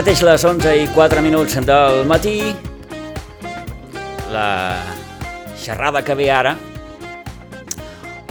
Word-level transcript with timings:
Mateix 0.00 0.22
les 0.24 0.44
11 0.48 0.70
i 0.80 0.84
4 0.96 1.20
minuts 1.20 1.58
del 1.68 2.06
matí. 2.08 2.54
La 4.32 4.80
xerrada 5.60 6.00
que 6.00 6.14
ve 6.16 6.30
ara. 6.32 6.54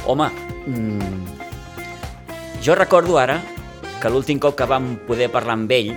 Home, 0.10 0.30
mm, 0.66 1.20
jo 2.66 2.74
recordo 2.74 3.20
ara 3.22 3.36
que 4.02 4.10
l'últim 4.10 4.40
cop 4.40 4.56
que 4.58 4.66
vam 4.66 4.96
poder 5.06 5.28
parlar 5.30 5.54
amb 5.60 5.72
ell, 5.72 5.92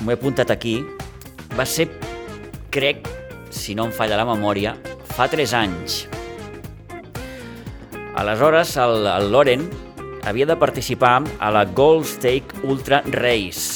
m'ho 0.00 0.10
he 0.10 0.16
apuntat 0.18 0.50
aquí, 0.50 0.80
va 1.54 1.64
ser, 1.64 1.86
crec, 2.74 3.06
si 3.50 3.76
no 3.78 3.86
em 3.86 3.92
falla 3.92 4.18
la 4.18 4.26
memòria, 4.26 4.74
fa 5.14 5.28
3 5.28 5.54
anys. 5.60 6.08
Aleshores, 8.16 8.74
el, 8.82 9.06
el 9.06 9.30
Loren 9.30 9.70
havia 10.26 10.46
de 10.46 10.56
participar 10.56 11.22
a 11.38 11.52
la 11.54 11.64
Gold 11.66 12.04
Stake 12.16 12.66
Ultra 12.66 13.04
Race 13.14 13.69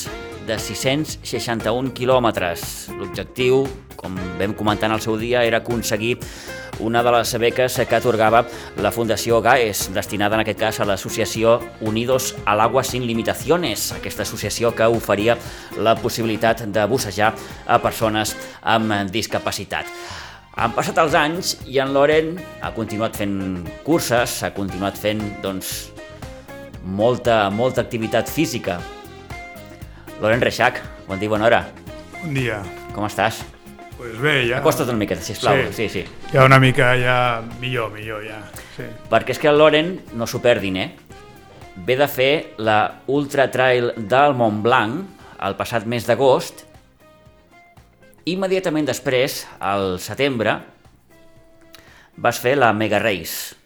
de 0.47 0.59
661 0.59 1.93
quilòmetres. 1.97 2.89
L'objectiu, 2.99 3.65
com 3.97 4.17
vam 4.39 4.55
comentar 4.57 4.91
en 4.91 4.97
el 4.97 5.03
seu 5.05 5.17
dia, 5.21 5.45
era 5.45 5.63
aconseguir 5.63 6.19
una 6.81 7.03
de 7.03 7.13
les 7.15 7.33
beques 7.39 7.79
que 7.89 7.97
atorgava 7.97 8.43
la 8.83 8.91
Fundació 8.93 9.41
GAES, 9.43 9.89
destinada 9.95 10.37
en 10.37 10.43
aquest 10.43 10.59
cas 10.59 10.81
a 10.81 10.89
l'associació 10.89 11.61
Unidos 11.81 12.35
al 12.45 12.61
Agua 12.61 12.83
Sin 12.85 13.07
Limitaciones, 13.07 13.93
aquesta 13.95 14.27
associació 14.27 14.75
que 14.75 14.89
oferia 14.91 15.39
la 15.79 15.95
possibilitat 15.97 16.67
de 16.67 16.85
bussejar 16.91 17.35
a 17.67 17.79
persones 17.83 18.35
amb 18.63 19.11
discapacitat. 19.15 19.87
Han 20.55 20.75
passat 20.75 20.99
els 21.03 21.15
anys 21.19 21.57
i 21.67 21.81
en 21.83 21.91
Loren 21.95 22.37
ha 22.63 22.71
continuat 22.77 23.17
fent 23.19 23.65
curses, 23.87 24.43
ha 24.47 24.53
continuat 24.55 24.99
fent 24.99 25.23
doncs, 25.43 25.91
molta, 26.85 27.49
molta 27.51 27.83
activitat 27.83 28.31
física. 28.31 28.79
Loren 30.25 30.41
Reixac, 30.41 30.79
bon 31.05 31.19
dia, 31.21 31.29
bona 31.29 31.45
hora. 31.45 31.59
Bon 32.23 32.33
dia. 32.33 32.63
Com 32.95 33.05
estàs? 33.05 33.43
Pues 33.99 34.15
bé, 34.17 34.47
ja... 34.49 34.63
Acosta't 34.63 34.89
una 34.89 34.97
miqueta, 34.97 35.21
sisplau. 35.21 35.59
Sí, 35.69 35.91
sí. 35.93 36.01
sí. 36.01 36.31
Ja 36.33 36.47
una 36.49 36.57
mica, 36.63 36.95
ja... 36.97 37.17
Millor, 37.61 37.91
millor, 37.93 38.23
ja. 38.25 38.39
Sí. 38.73 38.87
Perquè 39.11 39.35
és 39.35 39.41
que 39.43 39.51
el 39.53 39.61
Loren, 39.61 39.91
no 40.17 40.25
s'ho 40.25 40.41
perdin, 40.41 40.79
eh? 40.81 40.87
Ve 41.85 41.99
de 42.01 42.09
fer 42.09 42.31
la 42.57 43.03
Ultra 43.13 43.51
Trail 43.53 43.91
del 43.99 44.33
Mont 44.39 44.63
Blanc 44.65 45.21
el 45.45 45.59
passat 45.61 45.85
mes 45.85 46.09
d'agost. 46.09 46.65
Immediatament 48.25 48.89
després, 48.89 49.43
al 49.61 49.99
setembre, 50.01 50.57
vas 52.17 52.41
fer 52.41 52.57
la 52.57 52.73
Mega 52.73 53.03
Race. 53.05 53.59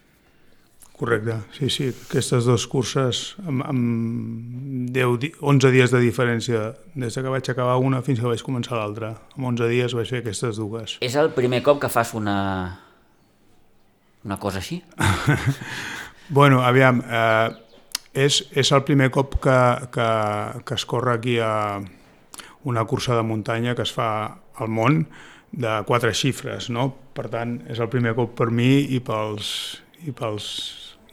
Correcte, 0.98 1.36
sí, 1.54 1.68
sí. 1.70 1.92
Aquestes 2.08 2.44
dues 2.48 2.64
curses 2.66 3.36
amb, 3.46 3.62
amb 3.70 4.88
10, 4.90 5.18
di- 5.22 5.32
11 5.40 5.70
dies 5.70 5.92
de 5.94 6.00
diferència 6.02 6.72
des 6.98 7.14
que 7.14 7.22
vaig 7.30 7.46
acabar 7.52 7.76
una 7.78 8.00
fins 8.02 8.18
que 8.18 8.26
vaig 8.26 8.42
començar 8.42 8.74
l'altra. 8.80 9.12
En 9.38 9.44
11 9.52 9.68
dies 9.70 9.94
vaig 9.94 10.10
fer 10.10 10.24
aquestes 10.24 10.58
dues. 10.58 10.96
És 11.00 11.14
el 11.14 11.30
primer 11.36 11.62
cop 11.62 11.78
que 11.84 11.88
fas 11.92 12.14
una... 12.18 12.80
una 14.24 14.38
cosa 14.42 14.58
així? 14.58 14.82
Bueno, 16.28 16.60
aviam, 16.60 16.98
eh, 17.08 17.48
és, 18.12 18.42
és 18.52 18.68
el 18.76 18.82
primer 18.84 19.06
cop 19.14 19.38
que, 19.40 19.54
que, 19.94 20.08
que 20.68 20.74
es 20.76 20.84
corre 20.84 21.14
aquí 21.14 21.38
a 21.40 21.78
una 22.68 22.82
cursa 22.84 23.16
de 23.16 23.22
muntanya 23.24 23.72
que 23.74 23.80
es 23.86 23.92
fa 23.96 24.08
al 24.60 24.68
món 24.68 25.06
de 25.56 25.78
quatre 25.88 26.12
xifres, 26.12 26.68
no? 26.68 26.90
Per 27.16 27.30
tant, 27.32 27.62
és 27.72 27.80
el 27.80 27.88
primer 27.88 28.12
cop 28.18 28.34
per 28.36 28.50
mi 28.52 28.82
i 28.92 29.00
pels, 29.00 29.48
i 30.04 30.12
pels, 30.12 30.50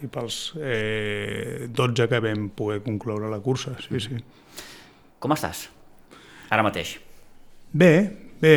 i 0.03 0.09
pels 0.11 0.39
eh, 0.59 1.67
12 1.71 2.07
que 2.11 2.19
vam 2.23 2.49
poder 2.55 2.81
concloure 2.83 3.29
la 3.31 3.39
cursa, 3.43 3.75
sí, 3.83 4.01
sí. 4.03 4.19
Com 5.23 5.33
estàs? 5.35 5.65
Ara 6.51 6.65
mateix. 6.65 6.97
Bé, 7.75 7.91
bé, 8.41 8.55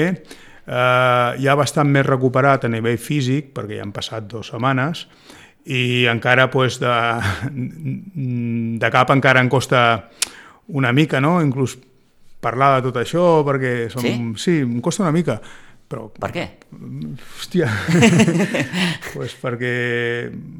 eh, 0.66 1.30
ja 1.42 1.56
bastant 1.58 1.90
més 1.90 2.06
recuperat 2.06 2.66
a 2.66 2.72
nivell 2.72 2.98
físic, 3.00 3.52
perquè 3.56 3.78
ja 3.78 3.86
han 3.86 3.94
passat 3.94 4.26
dues 4.30 4.50
setmanes, 4.52 5.06
i 5.68 6.06
encara 6.08 6.48
pues, 6.50 6.78
de, 6.80 6.94
de 8.80 8.90
cap 8.92 9.10
encara 9.14 9.44
em 9.44 9.50
costa 9.52 9.82
una 10.68 10.92
mica, 10.92 11.20
no? 11.20 11.38
Inclús 11.44 11.76
parlar 12.40 12.76
de 12.76 12.88
tot 12.88 13.00
això, 13.02 13.24
perquè 13.46 13.88
som... 13.92 14.04
Sí? 14.04 14.14
sí 14.38 14.58
em 14.64 14.78
costa 14.84 15.04
una 15.06 15.14
mica, 15.14 15.40
però 15.88 16.08
Per 16.12 16.28
què? 16.34 16.46
Hòstia, 16.70 17.68
pues 19.14 19.36
perquè 19.40 19.74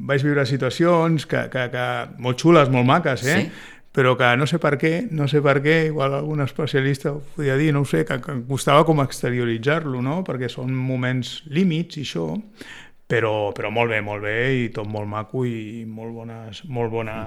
vaig 0.09 0.23
viure 0.25 0.45
situacions 0.49 1.27
que, 1.29 1.45
que, 1.53 1.67
que 1.73 1.89
molt 2.17 2.41
xules, 2.41 2.71
molt 2.73 2.89
maques, 2.89 3.27
eh? 3.27 3.43
Sí? 3.43 3.75
però 3.91 4.13
que 4.15 4.27
no 4.37 4.45
sé 4.47 4.59
per 4.61 4.75
què, 4.79 4.91
no 5.11 5.25
sé 5.27 5.41
per 5.41 5.57
què, 5.65 5.89
igual 5.89 6.13
algun 6.13 6.43
especialista 6.43 7.11
ho 7.15 7.23
podia 7.35 7.55
dir, 7.57 7.71
no 7.73 7.81
ho 7.81 7.87
sé, 7.89 8.03
que, 8.05 8.19
que 8.21 8.35
costava 8.47 8.85
com 8.87 9.01
exterioritzar-lo, 9.01 10.03
no? 10.05 10.21
perquè 10.27 10.49
són 10.51 10.75
moments 10.77 11.39
límits 11.49 11.97
i 11.97 12.05
això, 12.05 12.27
però, 13.09 13.49
però 13.57 13.71
molt 13.73 13.89
bé, 13.89 14.03
molt 14.05 14.21
bé, 14.21 14.37
i 14.61 14.67
tot 14.73 14.87
molt 14.87 15.09
maco 15.09 15.41
i 15.49 15.83
molt 15.89 16.13
bones, 16.13 16.61
molt 16.69 16.93
bona 16.93 17.17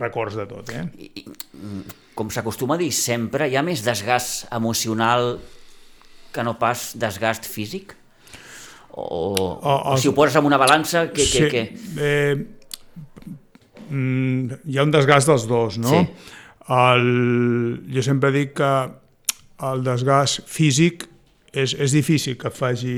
records 0.00 0.34
de 0.34 0.48
tot. 0.50 0.72
Eh? 0.74 0.82
I, 0.98 1.10
i, 1.22 1.24
mm, 1.54 1.98
com 2.18 2.32
s'acostuma 2.34 2.74
a 2.74 2.82
dir 2.82 2.90
sempre, 2.90 3.46
hi 3.46 3.54
ha 3.54 3.62
més 3.62 3.84
desgast 3.86 4.48
emocional 4.54 5.36
que 6.34 6.44
no 6.46 6.56
pas 6.58 6.92
desgast 6.98 7.46
físic? 7.46 7.94
O, 8.94 9.04
o, 9.34 9.92
o, 9.92 9.96
si 9.98 10.10
ho 10.10 10.14
poses 10.14 10.36
en 10.38 10.46
una 10.46 10.58
balança, 10.60 11.08
que, 11.14 11.24
que, 11.26 11.48
que... 11.50 11.62
Eh, 11.98 12.34
mm, 13.90 14.60
hi 14.70 14.78
ha 14.78 14.86
un 14.86 14.94
desgast 14.94 15.30
dels 15.30 15.48
dos, 15.50 15.78
no? 15.82 15.94
Sí. 15.94 16.34
El, 16.74 17.08
jo 17.92 18.04
sempre 18.06 18.30
dic 18.34 18.54
que 18.60 18.70
el 19.66 19.82
desgast 19.86 20.46
físic 20.50 21.08
és, 21.54 21.74
és 21.74 21.94
difícil 21.94 22.38
que 22.38 22.50
et 22.50 22.56
faci... 22.56 22.94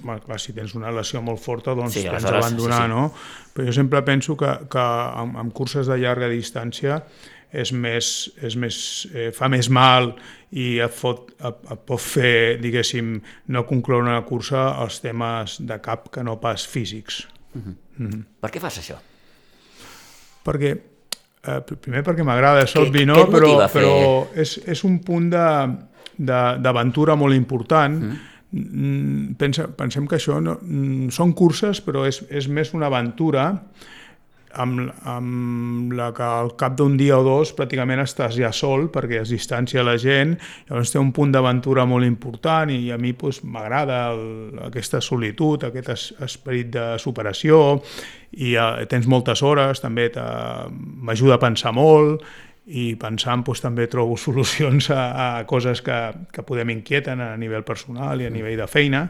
Bueno, 0.00 0.20
clar, 0.26 0.38
si 0.42 0.54
tens 0.56 0.74
una 0.78 0.92
lesió 0.94 1.22
molt 1.24 1.42
forta, 1.42 1.74
doncs 1.74 1.96
Sí, 1.96 2.04
sí, 2.04 2.10
tens 2.10 2.26
d'abandonar, 2.26 2.84
sí, 2.84 2.90
sí. 2.90 2.92
no? 2.94 3.06
Però 3.54 3.66
jo 3.66 3.74
sempre 3.74 4.02
penso 4.06 4.36
que, 4.38 4.52
que 4.70 4.84
amb, 5.22 5.38
amb 5.42 5.54
curses 5.54 5.90
de 5.90 5.98
llarga 5.98 6.30
distància 6.30 7.02
és 7.52 7.72
més, 7.72 8.08
és 8.44 8.56
més, 8.60 8.76
eh, 9.14 9.30
fa 9.32 9.48
més 9.48 9.68
mal 9.72 10.10
i 10.52 10.78
et 10.84 10.94
pot, 11.00 11.30
et, 11.38 11.62
et 11.72 11.80
pot 11.88 12.00
fer, 12.00 12.58
diguéssim, 12.60 13.14
no 13.48 13.62
concloure 13.68 14.04
una 14.04 14.20
cursa 14.28 14.74
els 14.82 15.00
temes 15.00 15.58
de 15.64 15.78
cap 15.80 16.10
que 16.12 16.22
no 16.24 16.36
pas 16.40 16.66
físics. 16.68 17.22
Per 18.40 18.50
què 18.52 18.60
fas 18.60 18.78
això? 18.82 18.98
perquè 20.48 20.70
eh, 20.72 21.60
pr- 21.66 21.76
primer 21.76 22.00
perquè 22.06 22.24
m'agrada, 22.24 22.62
és 22.64 22.72
obvi, 22.80 23.02
no? 23.08 23.18
però, 23.32 23.50
fer? 23.68 23.82
però 23.82 24.40
és, 24.40 24.54
és 24.64 24.84
un 24.84 24.98
punt 25.04 25.28
de- 25.30 25.68
de- 26.16 26.56
d'aventura 26.64 27.16
molt 27.16 27.34
important. 27.36 27.98
Mm. 28.50 29.34
Pensa, 29.36 29.66
pensem 29.76 30.06
que 30.08 30.16
això 30.16 30.38
no, 30.40 30.54
mm, 30.62 31.10
són 31.12 31.34
curses, 31.36 31.82
però 31.84 32.06
és, 32.08 32.22
és 32.32 32.46
més 32.48 32.72
una 32.72 32.86
aventura 32.88 33.50
amb, 34.54 34.88
amb 35.08 35.92
la 35.96 36.08
que 36.16 36.24
al 36.24 36.54
cap 36.58 36.76
d'un 36.78 36.96
dia 36.98 37.18
o 37.18 37.24
dos 37.26 37.52
pràcticament 37.56 38.02
estàs 38.02 38.36
ja 38.38 38.50
sol 38.54 38.88
perquè 38.92 39.22
es 39.22 39.32
distancia 39.32 39.84
la 39.84 39.96
gent, 40.00 40.36
llavors 40.68 40.92
té 40.92 41.00
un 41.00 41.12
punt 41.16 41.32
d'aventura 41.34 41.84
molt 41.88 42.06
important 42.06 42.72
i 42.72 42.90
a 42.94 42.98
mi 43.00 43.12
doncs, 43.18 43.42
m'agrada 43.44 44.00
aquesta 44.68 45.02
solitud, 45.04 45.68
aquest 45.68 45.92
es, 45.94 46.08
esperit 46.24 46.72
de 46.74 46.86
superació 47.02 47.78
i 48.38 48.54
eh, 48.56 48.86
tens 48.90 49.08
moltes 49.08 49.42
hores, 49.42 49.82
també 49.84 50.08
m'ajuda 50.14 51.38
a 51.38 51.42
pensar 51.42 51.74
molt 51.76 52.24
i 52.68 52.92
pensant 53.00 53.44
doncs, 53.46 53.62
també 53.64 53.88
trobo 53.88 54.16
solucions 54.26 54.90
a, 54.94 55.02
a 55.26 55.28
coses 55.48 55.82
que, 55.84 55.98
que 56.32 56.44
podem 56.46 56.74
inquieten 56.76 57.20
a 57.24 57.34
nivell 57.40 57.66
personal 57.66 58.20
i 58.20 58.28
a 58.28 58.32
nivell 58.32 58.58
de 58.60 58.68
feina. 58.70 59.06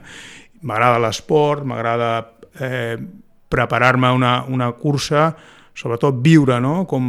M'agrada 0.62 0.99
l'esport, 1.02 1.64
m'agrada 1.67 2.12
eh, 2.58 2.99
preparar-me 3.48 4.10
una, 4.12 4.42
una 4.48 4.72
cursa 4.76 5.30
sobretot 5.78 6.16
viure, 6.24 6.58
no? 6.60 6.82
Com 6.90 7.04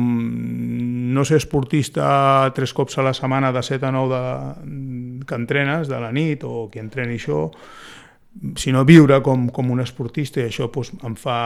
no 1.14 1.24
ser 1.26 1.40
esportista 1.42 2.52
tres 2.54 2.74
cops 2.78 3.00
a 3.00 3.06
la 3.08 3.16
setmana 3.18 3.50
de 3.56 3.64
7 3.66 3.88
a 3.88 3.92
9 3.96 4.10
de, 4.14 5.24
que 5.26 5.40
entrenes, 5.40 5.90
de 5.90 6.00
la 6.02 6.12
nit, 6.14 6.46
o 6.46 6.68
qui 6.70 6.82
entreni 6.82 7.18
això, 7.18 7.48
sinó 8.62 8.86
viure 8.86 9.24
com, 9.26 9.48
com 9.50 9.72
un 9.74 9.82
esportista 9.82 10.44
i 10.44 10.52
això 10.52 10.70
pues, 10.70 10.94
em 11.02 11.18
fa 11.18 11.40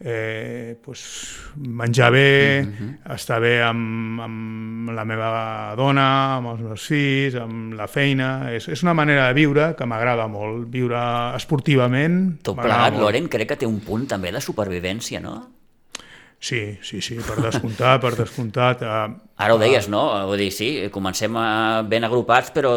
eh, 0.00 0.76
pues, 0.84 1.40
menjar 1.56 2.12
bé, 2.12 2.62
uh 2.62 2.68
-huh. 2.68 3.14
estar 3.14 3.40
bé 3.40 3.62
amb, 3.62 4.20
amb 4.20 4.90
la 4.90 5.04
meva 5.04 5.74
dona, 5.76 6.36
amb 6.36 6.48
els 6.48 6.60
meus 6.60 6.86
fills, 6.86 7.34
amb 7.34 7.74
la 7.74 7.88
feina. 7.88 8.52
És, 8.52 8.68
és 8.68 8.82
una 8.82 8.94
manera 8.94 9.26
de 9.28 9.34
viure 9.34 9.74
que 9.74 9.86
m'agrada 9.86 10.26
molt, 10.26 10.68
viure 10.70 11.34
esportivament. 11.36 12.42
Tot 12.42 12.56
plegat, 12.56 12.96
Loren, 12.98 13.28
crec 13.28 13.48
que 13.48 13.56
té 13.56 13.66
un 13.66 13.80
punt 13.80 14.06
també 14.06 14.32
de 14.32 14.40
supervivència, 14.40 15.20
no? 15.20 15.56
Sí, 16.38 16.78
sí, 16.82 17.00
sí, 17.00 17.16
per 17.16 17.40
descomptat, 17.42 18.00
per 18.00 18.14
descomptat. 18.14 18.82
Uh, 18.82 19.16
Ara 19.36 19.54
ho 19.54 19.58
deies, 19.58 19.88
no? 19.88 20.26
Vull 20.28 20.38
dir, 20.38 20.50
sí, 20.52 20.68
comencem 20.92 21.32
ben 21.88 22.04
agrupats, 22.04 22.52
però 22.52 22.72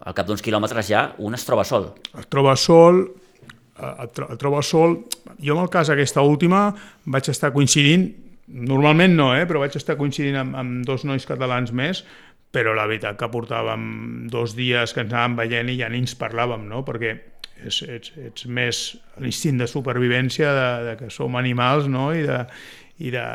al 0.00 0.14
cap 0.14 0.26
d'uns 0.26 0.42
quilòmetres 0.42 0.88
ja 0.88 1.14
un 1.18 1.34
es 1.34 1.44
troba 1.44 1.64
sol. 1.64 1.92
Es 2.18 2.26
troba 2.26 2.56
sol, 2.56 3.04
et, 3.78 4.20
et 4.30 4.46
sol. 4.62 4.98
Jo 5.42 5.56
en 5.56 5.62
el 5.64 5.70
cas 5.70 5.90
aquesta 5.90 6.22
última 6.22 6.68
vaig 7.06 7.28
estar 7.30 7.52
coincidint, 7.52 8.08
normalment 8.46 9.16
no, 9.16 9.32
eh, 9.34 9.46
però 9.46 9.62
vaig 9.62 9.76
estar 9.76 9.96
coincidint 9.96 10.36
amb, 10.36 10.56
amb 10.56 10.86
dos 10.86 11.04
nois 11.04 11.26
catalans 11.26 11.72
més, 11.72 12.04
però 12.54 12.74
la 12.76 12.86
veritat 12.86 13.18
que 13.18 13.30
portàvem 13.32 14.28
dos 14.30 14.54
dies 14.54 14.94
que 14.94 15.02
ens 15.02 15.12
anàvem 15.12 15.40
veient 15.42 15.72
i 15.72 15.78
ja 15.80 15.90
ni 15.90 16.04
ens 16.04 16.14
parlàvem, 16.18 16.68
no? 16.70 16.84
perquè 16.86 17.16
és, 17.64 17.82
ets, 17.88 18.14
ets 18.28 18.46
més 18.46 18.84
l'instint 19.22 19.58
de 19.58 19.68
supervivència 19.70 20.52
de, 20.54 20.70
de 20.90 20.96
que 21.00 21.10
som 21.10 21.34
animals 21.40 21.88
no? 21.90 22.10
I, 22.14 22.22
de, 22.28 22.40
i 23.02 23.10
de 23.14 23.26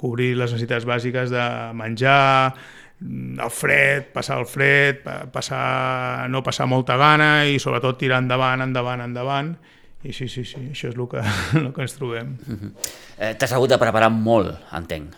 cobrir 0.00 0.32
les 0.40 0.50
necessitats 0.50 0.86
bàsiques 0.88 1.30
de 1.30 1.46
menjar, 1.78 2.54
el 3.02 3.50
fred, 3.50 4.08
passar 4.12 4.38
el 4.38 4.46
fred, 4.46 5.02
passar, 5.32 6.28
no 6.30 6.42
passar 6.42 6.68
molta 6.70 6.96
gana 7.00 7.44
i 7.48 7.58
sobretot 7.62 7.98
tirar 7.98 8.20
endavant, 8.22 8.62
endavant, 8.64 9.02
endavant. 9.04 9.52
I 10.02 10.12
sí, 10.12 10.26
sí, 10.28 10.42
sí, 10.44 10.58
això 10.72 10.90
és 10.90 10.96
el 10.96 11.04
que, 11.10 11.22
el 11.60 11.68
que 11.74 11.84
ens 11.84 11.94
trobem. 11.98 12.36
Uh 12.46 12.54
-huh. 12.54 12.72
eh, 13.18 13.34
T'has 13.38 13.52
hagut 13.52 13.70
de 13.70 13.78
preparar 13.78 14.10
molt, 14.10 14.54
entenc. 14.72 15.14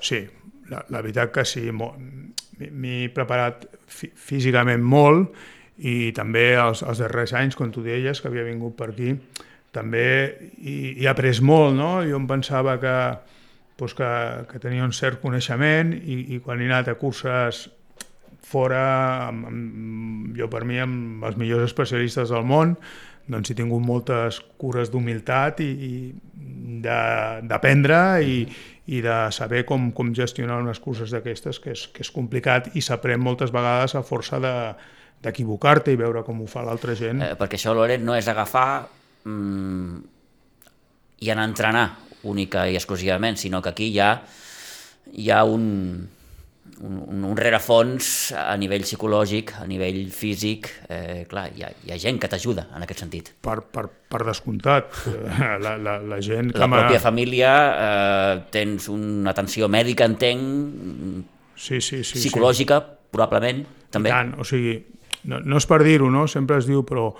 Sí, 0.00 0.26
la, 0.68 0.84
la 0.88 1.00
veritat 1.00 1.32
que 1.32 1.44
sí. 1.44 1.70
M'he 1.72 3.08
preparat 3.08 3.66
físicament 3.88 4.82
molt 4.82 5.30
i 5.78 6.12
també 6.12 6.56
els, 6.60 6.82
els 6.82 6.98
darrers 6.98 7.32
anys, 7.32 7.56
quan 7.56 7.70
tu 7.70 7.82
deies 7.82 8.20
que 8.20 8.28
havia 8.28 8.44
vingut 8.44 8.76
per 8.76 8.90
aquí, 8.90 9.16
també 9.72 10.36
hi, 10.58 10.96
hi 10.98 11.04
he 11.04 11.08
après 11.08 11.40
molt, 11.40 11.74
no? 11.76 12.02
Jo 12.04 12.16
em 12.16 12.26
pensava 12.26 12.78
que 12.80 12.94
doncs 13.80 13.96
que, 13.96 14.10
que 14.50 14.62
tenia 14.62 14.86
un 14.86 14.94
cert 14.96 15.20
coneixement 15.22 15.92
i, 15.96 16.36
i 16.36 16.40
quan 16.44 16.60
he 16.60 16.68
anat 16.68 16.92
a 16.92 16.96
curses 17.00 17.66
fora, 18.50 19.28
amb, 19.28 19.46
amb, 19.50 20.34
jo 20.38 20.48
per 20.50 20.64
mi 20.68 20.80
amb 20.82 21.24
els 21.26 21.38
millors 21.40 21.70
especialistes 21.70 22.32
del 22.32 22.46
món, 22.46 22.74
doncs 23.30 23.52
he 23.52 23.56
tingut 23.58 23.82
moltes 23.84 24.40
cures 24.58 24.90
d'humilitat 24.90 25.60
i, 25.62 25.70
i 25.70 25.92
d'aprendre 26.82 27.98
i, 28.26 28.38
i 28.90 29.02
de 29.04 29.18
saber 29.34 29.62
com, 29.68 29.90
com 29.94 30.14
gestionar 30.16 30.58
unes 30.62 30.80
curses 30.82 31.12
d'aquestes, 31.14 31.60
que, 31.62 31.76
és, 31.76 31.86
que 31.94 32.02
és 32.06 32.10
complicat 32.14 32.72
i 32.74 32.82
s'aprèn 32.82 33.22
moltes 33.22 33.52
vegades 33.54 33.94
a 33.94 34.02
força 34.06 34.40
de 34.42 34.54
d'equivocar-te 35.20 35.92
i 35.92 35.98
veure 36.00 36.22
com 36.24 36.38
ho 36.40 36.46
fa 36.48 36.62
l'altra 36.64 36.94
gent. 36.96 37.20
Eh, 37.20 37.34
perquè 37.36 37.58
això, 37.58 37.74
Loret, 37.76 38.00
no 38.00 38.14
és 38.16 38.24
agafar 38.32 38.86
mm, 39.28 39.98
i 41.20 41.28
anar 41.28 41.44
a 41.44 41.50
entrenar 41.50 41.82
única 42.28 42.68
i 42.68 42.76
exclusivament, 42.78 43.38
sinó 43.40 43.62
que 43.62 43.70
aquí 43.72 43.90
hi 43.94 44.00
ha, 44.00 44.10
hi 45.12 45.30
ha 45.30 45.42
un, 45.44 46.08
un, 46.80 47.24
un 47.24 47.36
rerefons 47.36 48.32
a 48.36 48.54
nivell 48.60 48.84
psicològic, 48.86 49.54
a 49.60 49.66
nivell 49.68 50.02
físic, 50.14 50.70
eh, 50.88 51.24
clar, 51.30 51.48
hi 51.56 51.64
ha, 51.64 51.72
hi 51.86 51.94
ha 51.94 51.98
gent 52.00 52.20
que 52.20 52.30
t'ajuda 52.30 52.68
en 52.76 52.86
aquest 52.86 53.04
sentit. 53.04 53.32
Per, 53.42 53.58
per, 53.72 53.86
per 54.10 54.22
descomptat, 54.28 55.02
la, 55.64 55.76
la, 55.76 55.98
la 56.00 56.20
gent... 56.24 56.52
Que 56.54 56.64
la 56.64 56.70
pròpia 56.72 57.02
família, 57.02 57.50
eh, 57.72 58.38
tens 58.54 58.88
una 58.92 59.34
atenció 59.34 59.68
mèdica, 59.72 60.08
entenc, 60.08 61.26
sí, 61.56 61.80
sí, 61.80 62.02
sí, 62.04 62.22
psicològica, 62.22 62.80
sí. 62.80 63.12
probablement, 63.16 63.64
també. 63.92 64.12
I 64.12 64.16
tant, 64.16 64.34
o 64.40 64.46
sigui, 64.46 64.78
no, 65.28 65.42
no 65.44 65.60
és 65.60 65.68
per 65.68 65.82
dir-ho, 65.84 66.08
no? 66.12 66.26
sempre 66.30 66.60
es 66.60 66.68
diu, 66.68 66.84
però 66.88 67.10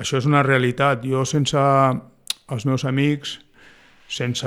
això 0.00 0.18
és 0.20 0.28
una 0.28 0.42
realitat. 0.46 1.04
Jo 1.06 1.24
sense 1.28 1.60
els 2.52 2.66
meus 2.66 2.84
amics 2.86 3.38
sense 4.08 4.46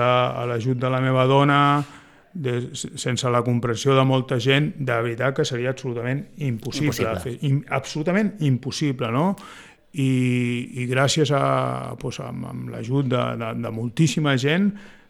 l'ajut 0.49 0.77
de 0.79 0.91
la 0.91 1.01
meva 1.03 1.25
dona, 1.29 1.61
de, 2.33 2.59
sense 2.75 3.29
la 3.29 3.41
comprensió 3.43 3.95
de 3.97 4.05
molta 4.05 4.37
gent, 4.39 4.71
de 4.77 4.99
veritat 5.01 5.35
que 5.39 5.45
seria 5.45 5.73
absolutament 5.73 6.23
impossible. 6.37 6.93
impossible. 6.93 7.17
Fer, 7.23 7.35
im, 7.49 7.63
absolutament 7.75 8.35
impossible, 8.45 9.11
no? 9.11 9.25
I, 9.89 10.11
i 10.83 10.85
gràcies 10.85 11.31
a, 11.33 11.43
doncs, 11.97 12.21
amb, 12.21 12.45
amb 12.51 12.69
l'ajut 12.69 13.09
de, 13.09 13.23
de, 13.41 13.53
de 13.63 13.71
moltíssima 13.73 14.35
gent 14.37 14.69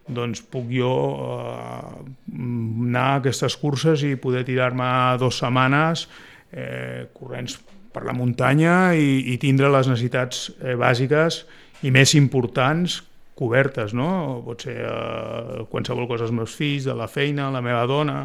doncs 0.09 0.41
puc 0.49 0.71
jo 0.73 0.91
eh, 1.21 1.97
anar 2.33 3.05
a 3.05 3.17
aquestes 3.19 3.57
curses 3.61 4.01
i 4.07 4.15
poder 4.17 4.45
tirar-me 4.47 4.87
dues 5.21 5.37
setmanes 5.43 6.07
eh, 6.51 7.05
corrents 7.13 7.59
per 7.93 8.05
la 8.07 8.15
muntanya 8.17 8.95
i, 8.97 9.33
i 9.33 9.37
tindre 9.41 9.69
les 9.73 9.89
necessitats 9.89 10.47
eh, 10.57 10.75
bàsiques 10.79 11.43
i 11.85 11.93
més 11.93 12.15
importants 12.17 12.99
cobertes, 13.39 13.95
no? 13.95 14.09
Pot 14.45 14.67
ser 14.67 14.77
eh, 14.83 15.65
qualsevol 15.71 16.09
cosa 16.09 16.27
als 16.27 16.35
meus 16.35 16.55
fills, 16.55 16.87
de 16.89 16.95
la 16.97 17.07
feina, 17.11 17.47
la 17.53 17.63
meva 17.63 17.85
dona, 17.87 18.23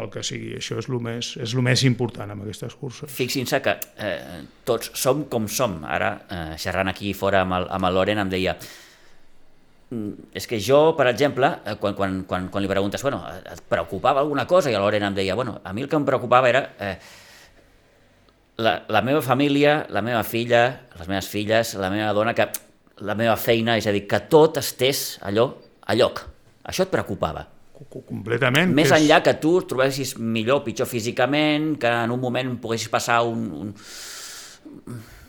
el 0.00 0.08
que 0.12 0.22
sigui. 0.24 0.54
Això 0.58 0.78
és 0.80 0.88
el 0.88 1.00
més, 1.04 1.34
és 1.42 1.54
el 1.56 1.64
més 1.64 1.84
important 1.88 2.30
amb 2.32 2.44
aquestes 2.44 2.76
curses. 2.80 3.10
Fixin-se 3.12 3.60
que 3.64 3.76
eh, 4.04 4.40
tots 4.68 4.92
som 4.98 5.26
com 5.32 5.48
som. 5.48 5.80
Ara, 5.88 6.14
eh, 6.28 6.54
xerrant 6.60 6.92
aquí 6.92 7.12
fora 7.16 7.44
amb 7.46 7.58
el, 7.58 7.68
amb 7.78 7.88
el 7.88 7.98
Loren, 7.98 8.22
em 8.24 8.32
deia 8.32 8.56
mm, 9.90 10.32
és 10.40 10.48
que 10.48 10.60
jo, 10.60 10.82
per 10.98 11.08
exemple, 11.12 11.52
eh, 11.64 11.76
quan, 11.80 11.96
quan, 11.98 12.22
quan, 12.28 12.48
quan 12.52 12.64
li 12.64 12.70
preguntes, 12.72 13.04
bueno, 13.04 13.24
et 13.40 13.64
preocupava 13.68 14.24
alguna 14.24 14.46
cosa? 14.48 14.72
I 14.72 14.80
Loren 14.80 15.10
em 15.10 15.20
deia, 15.20 15.36
bueno, 15.36 15.60
a 15.64 15.76
mi 15.76 15.84
el 15.84 15.92
que 15.92 16.00
em 16.00 16.08
preocupava 16.08 16.48
era 16.52 16.66
eh, 16.80 16.96
la, 18.62 18.82
la 18.88 19.02
meva 19.04 19.20
família, 19.24 19.82
la 19.92 20.04
meva 20.04 20.24
filla, 20.24 20.66
les 20.98 21.08
meves 21.08 21.28
filles, 21.28 21.74
la 21.80 21.92
meva 21.92 22.12
dona, 22.16 22.36
que 22.36 22.48
la 23.00 23.16
meva 23.18 23.36
feina, 23.40 23.78
és 23.80 23.86
a 23.88 23.94
dir, 23.94 24.04
que 24.08 24.20
tot 24.30 24.60
estés 24.60 25.18
allò 25.24 25.48
a 25.86 25.96
lloc. 25.98 26.22
Això 26.68 26.86
et 26.86 26.92
preocupava? 26.92 27.46
Completament. 27.90 28.70
Més 28.76 28.92
enllà 28.94 29.18
que 29.24 29.34
tu 29.42 29.56
et 29.58 29.66
trobessis 29.70 30.14
millor 30.18 30.60
o 30.60 30.64
pitjor 30.66 30.86
físicament, 30.86 31.72
que 31.82 31.90
en 32.04 32.12
un 32.14 32.20
moment 32.22 32.52
poguessis 32.62 32.92
passar 32.92 33.22
un, 33.26 33.48
un 33.58 33.72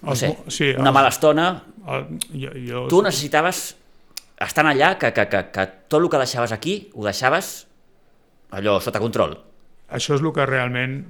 no 0.04 0.16
sé, 0.20 0.30
sí, 0.52 0.70
una 0.76 0.92
els, 0.92 0.98
mala 1.00 1.10
estona, 1.10 1.48
el, 1.88 2.06
jo, 2.36 2.52
jo... 2.68 2.84
tu 2.92 3.00
necessitaves 3.02 3.64
estar 4.44 4.66
allà, 4.68 4.94
que, 5.00 5.14
que, 5.16 5.26
que, 5.32 5.42
que 5.56 5.66
tot 5.88 6.02
el 6.02 6.10
que 6.12 6.22
deixaves 6.22 6.54
aquí 6.54 6.76
ho 6.94 7.08
deixaves 7.08 7.54
allò 8.54 8.78
sota 8.84 9.02
control. 9.02 9.38
Això 9.94 10.16
és 10.18 10.24
el 10.24 10.32
que 10.34 10.46
realment, 10.50 11.02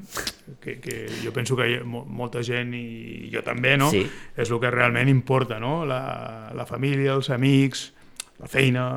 que, 0.59 0.77
que 0.83 0.95
jo 1.23 1.31
penso 1.35 1.55
que 1.55 1.67
molta 1.87 2.43
gent 2.43 2.73
i 2.75 3.29
jo 3.31 3.43
també, 3.45 3.77
no? 3.79 3.89
Sí. 3.93 4.03
és 4.35 4.51
el 4.51 4.59
que 4.59 4.71
realment 4.73 5.11
importa, 5.11 5.59
no? 5.59 5.83
la, 5.87 6.51
la 6.55 6.65
família, 6.67 7.13
els 7.15 7.29
amics, 7.31 7.85
la 8.43 8.49
feina, 8.51 8.87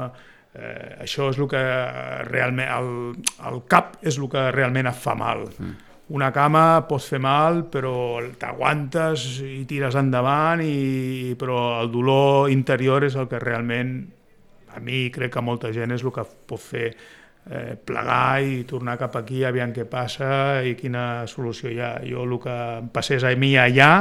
eh, 0.56 0.96
això 1.04 1.30
és 1.30 1.38
el 1.38 1.48
que 1.50 1.62
realment, 2.26 2.70
el, 2.72 2.90
el 3.50 3.60
cap 3.70 3.98
és 4.02 4.18
el 4.18 4.26
que 4.32 4.48
realment 4.56 4.90
et 4.90 4.98
fa 4.98 5.14
mal. 5.18 5.46
Mm. 5.54 5.76
Una 6.16 6.30
cama 6.30 6.86
pots 6.86 7.08
fer 7.10 7.18
mal, 7.22 7.64
però 7.70 8.22
t'aguantes 8.38 9.40
i 9.42 9.64
tires 9.66 9.96
endavant, 9.98 10.62
i, 10.62 11.34
però 11.38 11.80
el 11.80 11.90
dolor 11.94 12.50
interior 12.50 13.06
és 13.06 13.16
el 13.18 13.26
que 13.30 13.42
realment, 13.42 13.96
a 14.76 14.82
mi 14.82 15.06
crec 15.10 15.32
que 15.34 15.42
molta 15.42 15.72
gent 15.74 15.94
és 15.94 16.04
el 16.04 16.12
que 16.14 16.26
pot 16.46 16.62
fer 16.62 16.90
eh, 17.50 17.76
plegar 17.76 18.42
i 18.42 18.64
tornar 18.68 18.96
cap 19.00 19.16
aquí, 19.20 19.44
aviam 19.44 19.72
què 19.74 19.86
passa 19.90 20.62
i 20.66 20.74
quina 20.78 21.26
solució 21.30 21.70
hi 21.70 21.80
ha. 21.80 21.92
Jo 22.06 22.26
el 22.26 22.38
que 22.42 22.56
em 22.80 22.90
passés 22.94 23.24
a 23.24 23.34
mi 23.36 23.54
allà 23.60 23.92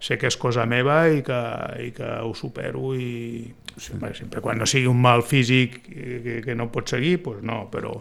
sé 0.00 0.16
que 0.16 0.30
és 0.30 0.36
cosa 0.40 0.64
meva 0.64 1.02
i 1.12 1.20
que, 1.22 1.40
i 1.84 1.90
que 1.92 2.08
ho 2.24 2.32
supero 2.34 2.94
i 2.96 3.44
sempre, 3.76 4.14
sempre 4.16 4.40
quan 4.40 4.58
no 4.58 4.66
sigui 4.68 4.88
un 4.88 5.00
mal 5.00 5.22
físic 5.22 5.82
que, 5.84 6.40
que 6.44 6.56
no 6.56 6.70
pot 6.72 6.88
seguir, 6.88 7.18
doncs 7.24 7.44
no, 7.44 7.66
però 7.72 7.98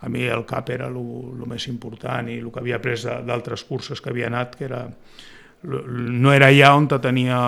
a 0.00 0.08
mi 0.08 0.24
el 0.28 0.44
cap 0.48 0.68
era 0.72 0.88
el 0.88 1.00
més 1.48 1.66
important 1.68 2.28
i 2.28 2.38
el 2.40 2.52
que 2.52 2.60
havia 2.60 2.78
après 2.80 3.04
d'altres 3.26 3.64
curses 3.68 4.00
que 4.00 4.12
havia 4.12 4.28
anat, 4.28 4.56
que 4.56 4.68
era 4.68 4.84
no 5.62 6.32
era 6.32 6.48
allà 6.48 6.70
on 6.72 6.86
tenia 6.88 7.38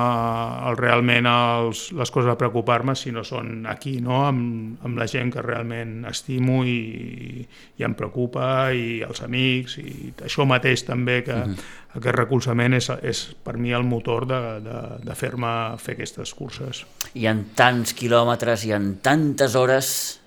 el, 0.68 0.76
realment 0.76 1.26
els, 1.28 1.86
les 1.96 2.10
coses 2.12 2.28
a 2.28 2.36
preocupar-me, 2.36 2.92
sinó 2.98 3.22
són 3.24 3.64
aquí, 3.70 3.94
no? 4.04 4.18
amb, 4.26 4.82
amb 4.84 5.00
la 5.00 5.06
gent 5.08 5.32
que 5.32 5.44
realment 5.44 6.04
estimo 6.10 6.60
i, 6.68 7.40
i 7.78 7.86
em 7.86 7.94
preocupa, 7.96 8.68
i 8.76 9.00
els 9.06 9.24
amics, 9.24 9.78
i 9.80 10.12
això 10.26 10.44
mateix 10.48 10.84
també, 10.84 11.22
que 11.24 11.32
uh. 11.32 11.46
-huh. 11.48 11.56
aquest 11.96 12.16
recolzament 12.18 12.74
és, 12.74 12.90
és 13.02 13.34
per 13.42 13.56
mi 13.56 13.72
el 13.72 13.84
motor 13.84 14.26
de, 14.26 14.40
de, 14.60 14.80
de 15.08 15.14
fer-me 15.14 15.78
fer 15.78 15.94
aquestes 15.94 16.34
curses. 16.34 16.84
I 17.14 17.26
en 17.26 17.46
tants 17.54 17.94
quilòmetres 17.94 18.66
i 18.66 18.72
en 18.72 18.98
tantes 19.00 19.54
hores 19.54 20.20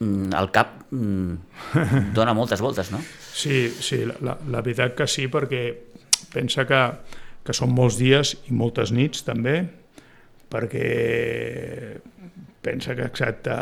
mm, 0.00 0.32
el 0.32 0.50
cap 0.50 0.90
mm, 0.90 1.34
dona 2.18 2.34
moltes 2.34 2.60
voltes, 2.60 2.90
no? 2.92 3.00
Sí, 3.34 3.72
sí, 3.80 4.04
la, 4.04 4.14
la, 4.20 4.38
la 4.46 4.60
veritat 4.60 4.94
que 4.94 5.06
sí, 5.06 5.26
perquè 5.26 5.94
pensa 6.34 6.66
que, 6.68 6.82
que 7.44 7.56
són 7.56 7.72
molts 7.74 7.98
dies 8.00 8.34
i 8.50 8.56
moltes 8.56 8.92
nits 8.94 9.24
també, 9.26 9.62
perquè 10.50 10.88
pensa 12.64 12.94
que 12.96 13.06
exacte 13.06 13.54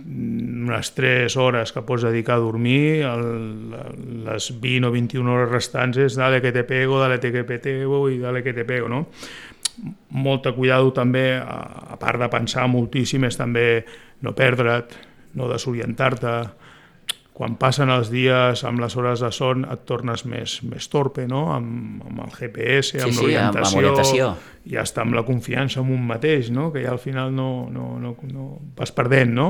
unes 0.00 0.94
3 0.96 1.36
hores 1.36 1.72
que 1.72 1.82
pots 1.84 2.06
dedicar 2.06 2.38
a 2.38 2.42
dormir, 2.42 3.04
el, 3.04 3.26
les 4.24 4.50
20 4.60 4.88
o 4.88 4.92
21 4.94 5.34
hores 5.34 5.50
restants 5.52 6.00
és 6.00 6.16
dale 6.16 6.40
que 6.40 6.52
te 6.56 6.64
pego, 6.64 7.00
dale 7.02 7.20
que 7.20 7.44
te 7.44 7.58
pego 7.60 8.06
i 8.08 8.18
dale 8.18 8.42
que 8.42 8.54
te 8.56 8.64
pego, 8.64 8.88
no? 8.88 9.06
Molta 10.10 10.52
cuidado 10.52 10.90
també, 10.96 11.36
a, 11.38 11.60
a 11.94 11.98
part 12.00 12.20
de 12.20 12.28
pensar 12.32 12.66
moltíssim, 12.68 13.24
és 13.28 13.38
també 13.38 13.84
no 14.24 14.34
perdre't, 14.36 14.96
no 15.36 15.48
desorientar-te, 15.52 16.34
quan 17.40 17.54
passen 17.56 17.88
els 17.88 18.10
dies 18.12 18.60
amb 18.68 18.82
les 18.82 18.92
hores 19.00 19.22
de 19.24 19.30
son 19.32 19.62
et 19.72 19.86
tornes 19.88 20.26
més, 20.28 20.58
més 20.68 20.90
torpe, 20.92 21.24
no? 21.24 21.46
amb, 21.54 22.02
amb 22.04 22.18
el 22.26 22.34
GPS, 22.36 22.90
Sí, 22.90 23.00
amb 23.00 23.16
sí, 23.16 23.30
l'orientació. 23.30 24.34
ja 24.68 24.82
està 24.84 25.06
amb 25.06 25.16
la 25.16 25.22
confiança 25.24 25.80
en 25.80 25.88
un 25.94 26.04
mateix, 26.04 26.50
no? 26.52 26.68
que 26.74 26.82
ja 26.84 26.92
al 26.92 27.00
final 27.00 27.32
no, 27.32 27.48
no, 27.72 27.94
no, 28.02 28.12
no 28.28 28.48
vas 28.76 28.92
perdent, 28.92 29.32
no? 29.32 29.48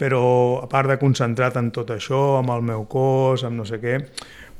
Però 0.00 0.22
a 0.62 0.66
part 0.72 0.88
de 0.88 0.96
concentrat 0.98 1.60
en 1.60 1.68
tot 1.76 1.92
això, 1.92 2.22
amb 2.40 2.50
el 2.56 2.64
meu 2.72 2.86
cos, 2.90 3.44
amb 3.44 3.60
no 3.60 3.68
sé 3.68 3.76
què, 3.82 3.98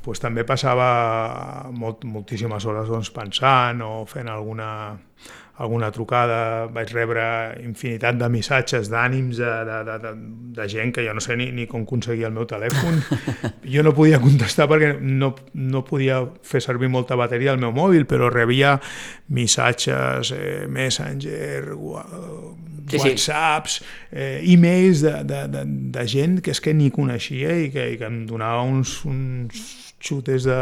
doncs 0.03 0.19
també 0.19 0.43
passava 0.47 1.69
molt, 1.71 2.03
moltíssimes 2.03 2.65
hores 2.67 2.91
doncs, 2.91 3.11
pensant 3.15 3.81
o 3.85 4.03
fent 4.09 4.27
alguna, 4.27 4.69
alguna 5.63 5.91
trucada, 5.93 6.65
vaig 6.73 6.91
rebre 6.95 7.23
infinitat 7.61 8.17
de 8.17 8.29
missatges 8.33 8.89
d'ànims 8.89 9.37
de, 9.37 9.51
de, 9.69 9.77
de, 9.87 9.97
de, 10.01 10.13
de 10.57 10.67
gent 10.71 10.93
que 10.95 11.05
jo 11.05 11.13
no 11.13 11.21
sé 11.23 11.37
ni, 11.37 11.51
ni 11.53 11.67
com 11.69 11.85
aconseguir 11.85 12.27
el 12.29 12.35
meu 12.35 12.47
telèfon. 12.49 12.99
Jo 13.73 13.83
no 13.85 13.93
podia 13.95 14.19
contestar 14.19 14.67
perquè 14.67 14.97
no, 14.99 15.29
no 15.55 15.83
podia 15.87 16.19
fer 16.43 16.59
servir 16.61 16.89
molta 16.91 17.15
bateria 17.19 17.53
al 17.53 17.61
meu 17.61 17.71
mòbil, 17.75 18.03
però 18.09 18.27
rebia 18.33 18.75
missatges, 19.33 20.33
eh, 20.35 20.65
Messenger, 20.67 21.71
sí. 22.89 22.99
whatsapps, 22.99 23.79
eh, 24.11 24.41
e-mails 24.43 25.05
de, 25.05 25.15
de, 25.23 25.45
de, 25.53 25.63
de 25.95 26.07
gent 26.09 26.41
que 26.43 26.51
és 26.51 26.61
que 26.61 26.73
ni 26.75 26.91
coneixia 26.91 27.55
i 27.63 27.71
que, 27.71 27.87
i 27.93 27.97
que 28.01 28.09
em 28.09 28.23
donava 28.29 28.65
uns, 28.67 28.99
uns 29.07 29.92
xutes 30.03 30.43
de, 30.43 30.59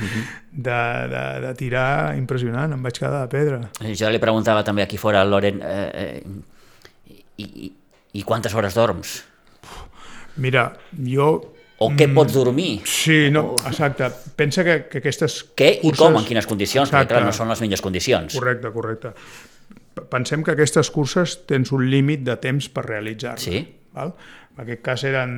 de, 0.68 0.80
de, 1.12 1.24
de 1.44 1.52
tirar 1.58 2.16
impressionant, 2.16 2.72
em 2.72 2.82
vaig 2.82 2.96
quedar 2.98 3.26
de 3.26 3.32
pedra. 3.32 3.60
Jo 3.96 4.08
li 4.10 4.20
preguntava 4.22 4.64
també 4.66 4.86
aquí 4.86 4.98
fora 5.00 5.20
al 5.20 5.30
Loren 5.32 5.60
eh, 5.60 5.86
eh, 6.02 7.14
i, 7.44 7.48
i, 7.66 7.72
i 8.20 8.26
quantes 8.26 8.56
hores 8.56 8.78
dorms? 8.78 9.20
Mira, 10.40 10.70
jo... 10.96 11.32
O 11.80 11.86
què 11.96 12.10
pots 12.12 12.34
dormir? 12.36 12.82
Sí, 12.84 13.30
no, 13.32 13.54
exacte. 13.64 14.10
Pensa 14.36 14.60
que, 14.66 14.74
que 14.90 15.00
aquestes 15.00 15.38
Què 15.56 15.70
i 15.78 15.86
curses... 15.86 16.02
com, 16.02 16.18
en 16.18 16.26
quines 16.28 16.44
condicions? 16.44 16.90
Perquè, 16.90 17.06
Exacte. 17.06 17.14
clar, 17.14 17.22
no 17.24 17.32
són 17.32 17.48
les 17.48 17.62
millors 17.64 17.80
condicions. 17.80 18.36
Correcte, 18.36 18.68
correcte. 18.74 19.14
Pensem 20.12 20.44
que 20.44 20.52
aquestes 20.52 20.90
curses 20.92 21.38
tens 21.48 21.72
un 21.72 21.86
límit 21.88 22.20
de 22.26 22.36
temps 22.42 22.68
per 22.68 22.84
realitzar-les. 22.84 23.46
Sí. 23.48 23.62
Val? 23.94 24.14
En 24.56 24.64
aquest 24.64 24.82
cas 24.84 25.04
eren, 25.08 25.30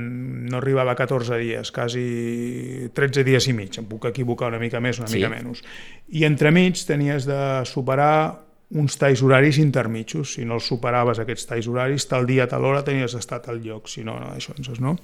no 0.51 0.59
arribava 0.59 0.93
a 0.93 0.99
14 0.99 1.37
dies, 1.39 1.71
quasi 1.73 2.89
13 2.95 3.23
dies 3.25 3.47
i 3.49 3.53
mig, 3.55 3.77
em 3.79 3.87
puc 3.87 4.09
equivocar 4.11 4.49
una 4.51 4.59
mica 4.59 4.81
més, 4.81 4.99
una 4.99 5.09
Sí. 5.09 5.17
mica 5.21 5.29
menys. 5.31 5.63
I 6.11 6.25
entremig 6.25 6.81
tenies 6.89 7.27
de 7.29 7.63
superar 7.69 8.41
uns 8.73 8.97
talls 8.97 9.21
horaris 9.23 9.59
intermitjos, 9.61 10.33
si 10.35 10.47
no 10.49 10.55
els 10.57 10.67
superaves 10.67 11.19
aquests 11.21 11.47
talls 11.47 11.69
horaris, 11.69 12.09
tal 12.09 12.27
dia, 12.27 12.49
tal 12.49 12.65
hora 12.65 12.83
tenies 12.83 13.13
d'estar 13.13 13.39
a 13.39 13.43
tal 13.43 13.61
lloc, 13.63 13.87
si 13.89 14.03
no, 14.03 14.19
no, 14.19 14.33
això, 14.35 14.55
doncs, 14.57 14.81
no? 14.81 14.97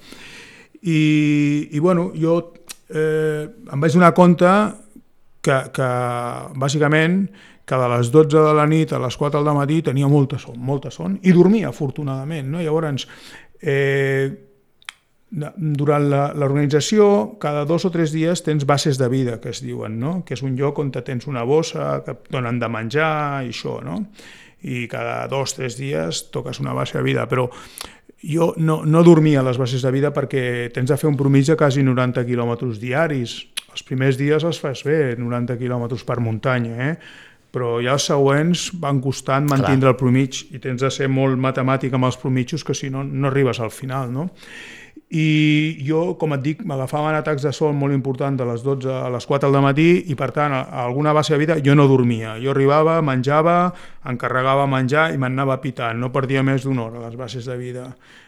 I, 0.81 1.69
i 1.71 1.79
bueno, 1.79 2.11
jo 2.15 2.53
eh, 2.89 3.45
em 3.71 3.79
vaig 3.83 3.93
donar 3.93 4.13
compte 4.17 4.49
que, 5.43 5.57
que 5.75 5.89
bàsicament 6.59 7.29
que 7.69 7.77
de 7.77 7.89
les 7.91 8.09
12 8.09 8.41
de 8.47 8.53
la 8.57 8.65
nit 8.65 8.91
a 8.93 8.99
les 9.01 9.17
4 9.17 9.43
del 9.45 9.57
matí 9.57 9.83
tenia 9.85 10.09
molta 10.09 10.39
son, 10.41 10.57
molta 10.57 10.89
son, 10.89 11.19
i 11.21 11.33
dormia, 11.35 11.69
afortunadament. 11.69 12.49
No? 12.49 12.63
Llavors, 12.65 13.05
eh, 13.61 14.29
durant 15.29 16.07
l'organització, 16.09 17.37
cada 17.41 17.65
dos 17.69 17.85
o 17.85 17.91
tres 17.93 18.09
dies 18.15 18.41
tens 18.41 18.65
bases 18.65 18.97
de 18.97 19.09
vida, 19.13 19.37
que 19.41 19.53
es 19.53 19.61
diuen, 19.61 19.99
no? 20.01 20.23
que 20.25 20.33
és 20.33 20.41
un 20.41 20.57
lloc 20.57 20.81
on 20.81 20.89
te 20.91 21.03
tens 21.05 21.29
una 21.29 21.45
bossa, 21.45 21.99
que 22.05 22.17
et 22.17 22.31
donen 22.33 22.57
de 22.59 22.69
menjar 22.71 23.45
i 23.45 23.53
això, 23.53 23.77
no? 23.85 24.01
i 24.65 24.87
cada 24.91 25.21
dos 25.31 25.53
o 25.53 25.61
tres 25.61 25.77
dies 25.77 26.25
toques 26.33 26.59
una 26.59 26.73
base 26.73 26.97
de 26.97 27.05
vida, 27.05 27.27
però 27.29 27.47
jo 28.19 28.53
no, 28.57 28.81
no 28.83 29.05
dormia 29.05 29.39
a 29.39 29.45
les 29.47 29.61
bases 29.61 29.85
de 29.85 29.93
vida 29.95 30.09
perquè 30.11 30.67
tens 30.75 30.89
de 30.89 30.97
fer 30.99 31.07
un 31.07 31.15
promig 31.19 31.47
de 31.47 31.55
quasi 31.55 31.85
90 31.85 32.25
quilòmetres 32.27 32.81
diaris. 32.81 33.37
Els 33.69 33.85
primers 33.85 34.17
dies 34.19 34.43
els 34.43 34.59
fas 34.59 34.81
bé, 34.83 35.15
90 35.15 35.55
quilòmetres 35.61 36.03
per 36.03 36.19
muntanya, 36.25 36.89
eh? 36.89 36.93
Però 37.53 37.77
ja 37.81 37.95
els 37.97 38.05
següents 38.11 38.69
van 38.81 38.99
costant 39.01 39.47
mantindre 39.49 39.93
el 39.93 39.97
promig 39.99 40.43
i 40.53 40.61
tens 40.61 40.83
de 40.83 40.91
ser 40.93 41.09
molt 41.09 41.39
matemàtic 41.41 41.95
amb 41.95 42.09
els 42.09 42.19
promitjos 42.21 42.65
que 42.65 42.77
si 42.77 42.91
no, 42.93 43.03
no 43.03 43.31
arribes 43.31 43.59
al 43.59 43.73
final. 43.73 44.11
No? 44.13 44.29
I 45.09 45.79
jo, 45.81 46.13
com 46.21 46.35
et 46.35 46.41
dic, 46.45 46.59
m'agafaven 46.69 47.15
atacs 47.17 47.41
de 47.41 47.49
sol 47.55 47.71
molt 47.73 47.95
importants 47.95 48.37
de 48.37 48.45
les 48.45 48.61
12 48.61 48.91
a 48.93 49.07
les 49.09 49.25
4 49.25 49.49
del 49.49 49.63
matí 49.65 49.87
i, 50.05 50.17
per 50.17 50.27
tant, 50.35 50.53
a 50.53 50.83
alguna 50.83 51.15
base 51.17 51.33
de 51.33 51.39
vida 51.41 51.55
jo 51.65 51.73
no 51.73 51.87
dormia. 51.89 52.35
Jo 52.37 52.51
arribava, 52.53 52.99
menjava, 53.01 53.55
encarregava 54.05 54.67
menjar 54.69 55.07
i 55.15 55.17
m'anava 55.17 55.57
pitant. 55.63 55.97
No 55.97 56.11
perdia 56.13 56.45
més 56.45 56.61
d'una 56.67 56.85
hora 56.85 57.01
les 57.07 57.17
bases 57.17 57.49
de 57.49 57.57
vida. 57.57 57.87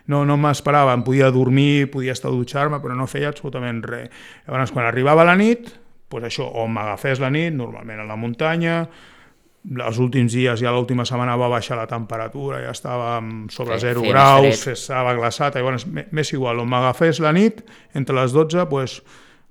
No, 0.10 0.24
no 0.26 0.40
m'esperava, 0.42 0.98
em 0.98 1.06
podia 1.06 1.30
dormir, 1.30 1.86
podia 1.94 2.18
estar 2.18 2.32
a 2.32 2.34
dutxar-me, 2.34 2.82
però 2.82 2.98
no 2.98 3.06
feia 3.06 3.30
absolutament 3.30 3.84
res. 3.86 4.10
Llavors, 4.48 4.74
quan 4.74 4.90
arribava 4.90 5.28
la 5.28 5.38
nit, 5.38 5.70
doncs 6.12 6.28
això, 6.28 6.50
o 6.54 6.68
m'agafés 6.68 7.20
la 7.24 7.30
nit, 7.32 7.54
normalment 7.54 8.00
a 8.02 8.04
la 8.10 8.16
muntanya, 8.20 8.88
els 9.78 9.98
últims 10.02 10.34
dies, 10.34 10.60
ja 10.60 10.72
l'última 10.74 11.06
setmana 11.06 11.36
va 11.38 11.48
baixar 11.54 11.78
la 11.78 11.86
temperatura, 11.88 12.64
ja 12.64 12.72
estàvem 12.74 13.48
sobre 13.54 13.76
Fe- 13.78 13.92
0 13.94 14.02
feia 14.02 14.14
més 14.14 14.14
graus, 14.16 14.64
fred. 14.64 14.74
estava 14.80 15.14
glaçat, 15.14 15.56
llavors 15.56 15.86
m'é- 15.86 16.08
m'és 16.12 16.32
igual, 16.34 16.60
on 16.60 16.68
m'agafés 16.68 17.20
la 17.22 17.32
nit, 17.32 17.62
entre 17.94 18.16
les 18.16 18.34
12, 18.34 18.66
doncs, 18.66 19.02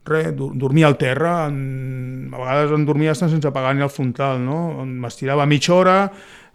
res, 0.05 0.33
dormia 0.35 0.87
al 0.89 0.97
terra, 0.99 1.47
en, 1.47 2.29
a 2.35 2.39
vegades 2.39 2.73
em 2.73 2.85
dormia 2.89 3.15
sense 3.15 3.47
apagar 3.47 3.75
ni 3.77 3.83
el 3.83 3.91
frontal, 3.93 4.41
no? 4.43 4.85
M'estirava 4.85 5.47
mitja 5.47 5.75
hora, 5.75 6.11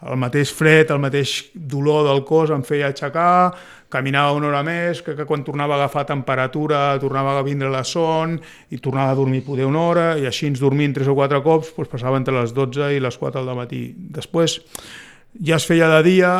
el 0.05 0.17
mateix 0.17 0.51
fred, 0.51 0.91
el 0.91 1.00
mateix 1.00 1.51
dolor 1.55 2.03
del 2.09 2.25
cos 2.25 2.51
em 2.51 2.62
feia 2.63 2.88
aixecar, 2.91 3.53
caminava 3.95 4.35
una 4.35 4.49
hora 4.51 4.61
més, 4.65 4.99
que, 5.05 5.15
que 5.15 5.27
quan 5.29 5.45
tornava 5.47 5.77
a 5.77 5.79
agafar 5.83 6.05
temperatura 6.09 6.83
tornava 6.99 7.37
a 7.39 7.45
vindre 7.47 7.71
la 7.71 7.85
son 7.87 8.35
i 8.69 8.81
tornava 8.83 9.15
a 9.15 9.17
dormir 9.17 9.45
poder 9.47 9.67
una 9.69 9.87
hora 9.87 10.05
i 10.19 10.27
així 10.27 10.49
ens 10.51 10.61
dormint 10.63 10.95
tres 10.97 11.07
o 11.11 11.15
quatre 11.15 11.39
cops 11.45 11.71
doncs 11.77 11.91
passava 11.91 12.19
entre 12.19 12.35
les 12.35 12.53
12 12.55 12.91
i 12.97 13.01
les 13.03 13.19
4 13.21 13.45
del 13.45 13.57
matí. 13.57 13.83
Després 13.95 14.59
ja 15.43 15.59
es 15.59 15.67
feia 15.67 15.87
de 15.91 16.01
dia 16.05 16.31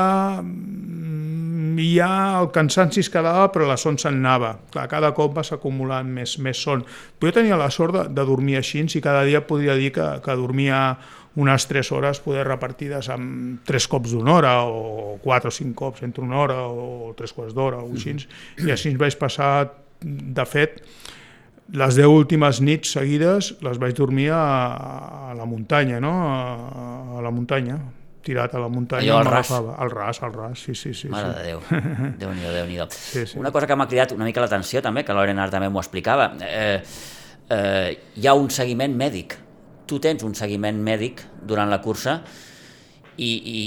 mm, 0.42 1.80
i 1.80 1.90
ja 1.98 2.10
el 2.40 2.52
cansanci 2.56 3.04
es 3.04 3.12
quedava 3.12 3.50
però 3.54 3.68
la 3.70 3.80
son 3.80 4.00
se'n 4.02 4.20
anava. 4.20 4.56
Clar, 4.72 4.88
cada 4.92 5.12
cop 5.16 5.36
vas 5.36 5.52
acumulant 5.56 6.08
més, 6.08 6.38
més 6.40 6.60
son. 6.60 6.84
Però 7.20 7.32
jo 7.32 7.40
tenia 7.40 7.60
la 7.60 7.72
sort 7.72 7.96
de, 7.96 8.08
de 8.16 8.28
dormir 8.28 8.60
així 8.60 8.84
i 8.86 9.04
cada 9.04 9.24
dia 9.28 9.46
podria 9.48 9.76
dir 9.80 9.92
que, 9.96 10.08
que 10.24 10.36
dormia 10.36 10.98
unes 11.36 11.68
3 11.68 11.92
hores 11.92 12.22
poder 12.24 12.46
repartides 12.48 13.10
amb 13.12 13.66
3 13.68 13.88
cops 13.92 14.14
d'una 14.16 14.38
hora 14.38 14.54
o 14.64 15.18
4 15.24 15.52
o 15.52 15.52
5 15.52 15.76
cops 15.76 16.06
entre 16.08 16.24
una 16.24 16.40
hora 16.40 16.62
o 16.68 17.14
3 17.18 17.36
quarts 17.36 17.56
d'hora 17.56 17.82
o 17.84 17.92
així. 17.92 18.16
I 18.64 18.72
així 18.72 18.94
ens 18.94 19.02
vaig 19.02 19.18
passar, 19.20 19.52
de 20.02 20.46
fet, 20.48 20.80
les 21.74 21.98
10 21.98 22.08
últimes 22.08 22.62
nits 22.62 22.94
seguides 22.96 23.56
les 23.66 23.80
vaig 23.82 23.96
dormir 23.98 24.30
a, 24.32 24.46
a 25.32 25.36
la 25.38 25.48
muntanya, 25.50 26.00
no? 26.00 26.14
A, 26.30 27.18
a 27.18 27.24
la 27.26 27.32
muntanya, 27.34 27.80
tirat 28.26 28.54
a 28.56 28.62
la 28.62 28.70
muntanya. 28.70 29.06
Allò 29.06 29.20
al 29.20 29.30
ras? 29.30 29.52
Al 29.52 29.92
ras, 29.92 30.22
al 30.24 30.34
ras, 30.34 30.60
sí, 30.60 30.76
sí, 30.76 30.94
sí. 30.94 31.10
Mare 31.10 31.32
sí. 31.32 31.40
de 31.40 31.44
Déu, 31.50 31.60
Déu-n'hi-do, 32.22 32.54
déu 32.54 32.70
nhi 32.70 32.80
déu 32.80 32.88
Sí, 32.94 33.26
sí. 33.26 33.40
Una 33.42 33.52
cosa 33.52 33.68
que 33.68 33.76
m'ha 33.76 33.90
cridat 33.90 34.14
una 34.16 34.28
mica 34.30 34.44
l'atenció 34.44 34.82
també, 34.86 35.04
que 35.06 35.14
l'Orena 35.14 35.50
també 35.54 35.70
m'ho 35.74 35.82
explicava, 35.82 36.32
eh, 36.46 36.80
eh, 37.50 37.98
hi 38.16 38.28
ha 38.28 38.38
un 38.38 38.50
seguiment 38.54 38.96
mèdic. 38.98 39.40
Tu 39.86 40.00
tens 40.02 40.24
un 40.26 40.34
seguiment 40.34 40.78
mèdic 40.82 41.22
durant 41.46 41.70
la 41.70 41.82
cursa 41.82 42.20
i, 43.18 43.30
i, 43.30 43.60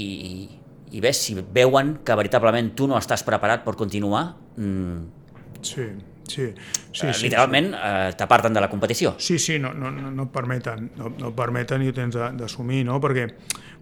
i 0.91 1.01
bé, 1.01 1.13
si 1.15 1.35
veuen 1.39 1.99
que 2.05 2.15
veritablement 2.19 2.73
tu 2.75 2.89
no 2.91 2.97
estàs 2.99 3.23
preparat 3.27 3.63
per 3.65 3.77
continuar, 3.79 4.25
mm, 4.57 5.19
Sí, 5.61 5.83
sí. 6.23 6.53
sí, 6.93 7.07
eh, 7.07 7.13
sí, 7.13 7.25
literalment 7.25 7.73
eh, 7.73 8.11
t'aparten 8.15 8.53
de 8.53 8.61
la 8.63 8.69
competició. 8.69 9.15
Sí, 9.19 9.37
sí, 9.39 9.57
no, 9.59 9.73
no, 9.73 9.91
no, 9.91 10.11
no 10.11 10.23
et 10.23 10.31
permeten, 10.31 10.91
no, 10.95 11.11
no 11.17 11.31
et 11.33 11.35
permeten 11.35 11.83
i 11.83 11.89
ho 11.91 11.95
tens 11.95 12.15
d'assumir, 12.15 12.85
no? 12.87 12.99
Perquè 13.03 13.25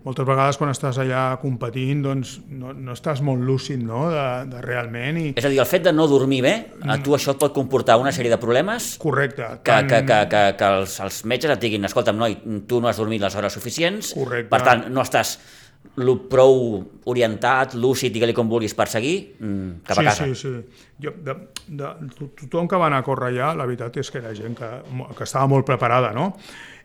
moltes 0.06 0.28
vegades 0.28 0.58
quan 0.60 0.72
estàs 0.72 1.00
allà 1.02 1.24
competint 1.42 2.04
doncs 2.06 2.38
no, 2.50 2.74
no 2.74 2.96
estàs 2.96 3.22
molt 3.26 3.42
lúcid 3.44 3.82
no? 3.84 4.06
de, 4.14 4.26
de 4.52 4.62
realment 4.64 5.20
i 5.22 5.26
És 5.36 5.46
a 5.46 5.52
dir, 5.52 5.60
el 5.60 5.70
fet 5.70 5.88
de 5.88 5.94
no 5.96 6.08
dormir 6.08 6.42
bé, 6.46 6.56
a 6.88 7.00
tu 7.04 7.16
això 7.18 7.34
et 7.36 7.42
pot 7.42 7.54
comportar 7.56 7.98
una 8.02 8.14
sèrie 8.16 8.32
de 8.32 8.40
problemes 8.42 8.94
correcte. 9.02 9.48
que, 9.64 9.78
que, 9.90 10.02
que, 10.08 10.20
que, 10.32 10.44
que 10.60 10.74
els, 10.80 11.00
els 11.04 11.22
metges 11.26 11.54
et 11.54 11.64
diguin 11.64 11.86
escolta'm, 11.90 12.18
noi, 12.18 12.38
tu 12.68 12.82
no 12.82 12.92
has 12.92 13.02
dormit 13.02 13.22
les 13.24 13.36
hores 13.36 13.54
suficients, 13.58 14.14
Correcte. 14.18 14.52
per 14.54 14.62
tant, 14.66 14.88
no 14.94 15.04
estàs 15.04 15.38
lo 15.98 16.14
prou 16.30 16.84
orientat, 17.10 17.74
lúcid, 17.74 18.12
digue-li 18.14 18.34
com 18.38 18.46
vulguis, 18.52 18.76
per 18.78 18.86
seguir 18.92 19.16
mm, 19.40 19.70
cap 19.88 19.98
a 19.98 20.02
sí, 20.02 20.06
casa. 20.06 20.26
Sí, 20.28 20.36
sí, 20.36 20.84
jo, 21.02 21.14
de, 21.26 21.34
de, 21.68 21.88
to- 22.14 22.28
tothom 22.44 22.68
que 22.70 22.78
va 22.78 22.86
anar 22.92 23.00
a 23.02 23.06
córrer 23.08 23.32
allà, 23.32 23.48
la 23.58 23.66
veritat 23.66 23.98
és 23.98 24.12
que 24.14 24.20
era 24.22 24.34
gent 24.38 24.54
que, 24.60 24.70
que 25.18 25.26
estava 25.26 25.48
molt 25.50 25.66
preparada, 25.66 26.12
no? 26.14 26.28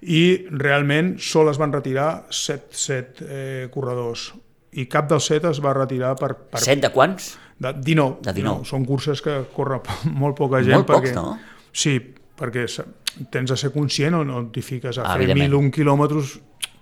I 0.02 0.46
realment 0.56 1.18
sol 1.20 1.50
es 1.52 1.60
van 1.60 1.74
retirar 1.76 2.24
set, 2.32 2.70
set 2.72 3.20
eh, 3.22 3.68
corredors 3.74 4.30
i 4.72 4.86
cap 4.88 5.10
dels 5.12 5.26
set 5.28 5.44
es 5.44 5.60
va 5.60 5.74
retirar 5.76 6.14
per, 6.16 6.32
per 6.48 6.62
Set 6.64 6.80
de 6.80 6.88
quants? 6.94 7.34
de 7.62 7.70
19. 7.76 8.22
De 8.24 8.32
19. 8.32 8.64
Són 8.66 8.86
curses 8.88 9.20
que 9.22 9.42
corre 9.54 9.82
molt 10.22 10.34
poca 10.40 10.62
gent. 10.64 10.80
Molt 10.80 10.88
pocs, 10.88 11.12
perquè, 11.12 11.14
no? 11.14 11.36
Sí, 11.70 11.98
perquè 12.40 12.64
tens 13.30 13.52
de 13.52 13.58
ser 13.60 13.70
conscient 13.76 14.16
o 14.18 14.24
no 14.24 14.40
t'hi 14.50 14.64
fiques 14.64 14.96
a 14.98 15.04
Ah, 15.04 15.18
fer 15.20 15.28
evidentment. 15.28 15.52
1.001 15.68 15.76
quilòmetres, 15.76 16.32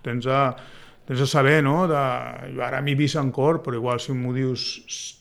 tens 0.06 0.24
de, 0.30 0.38
tens 1.08 1.22
de 1.22 1.26
saber, 1.26 1.58
no? 1.66 1.86
De, 1.90 2.02
jo 2.54 2.64
ara 2.66 2.82
m'hi 2.84 2.96
vist 2.98 3.18
en 3.20 3.32
cor, 3.34 3.62
però 3.64 3.78
igual 3.78 4.00
si 4.02 4.14
m'ho 4.16 4.34
dius 4.36 4.66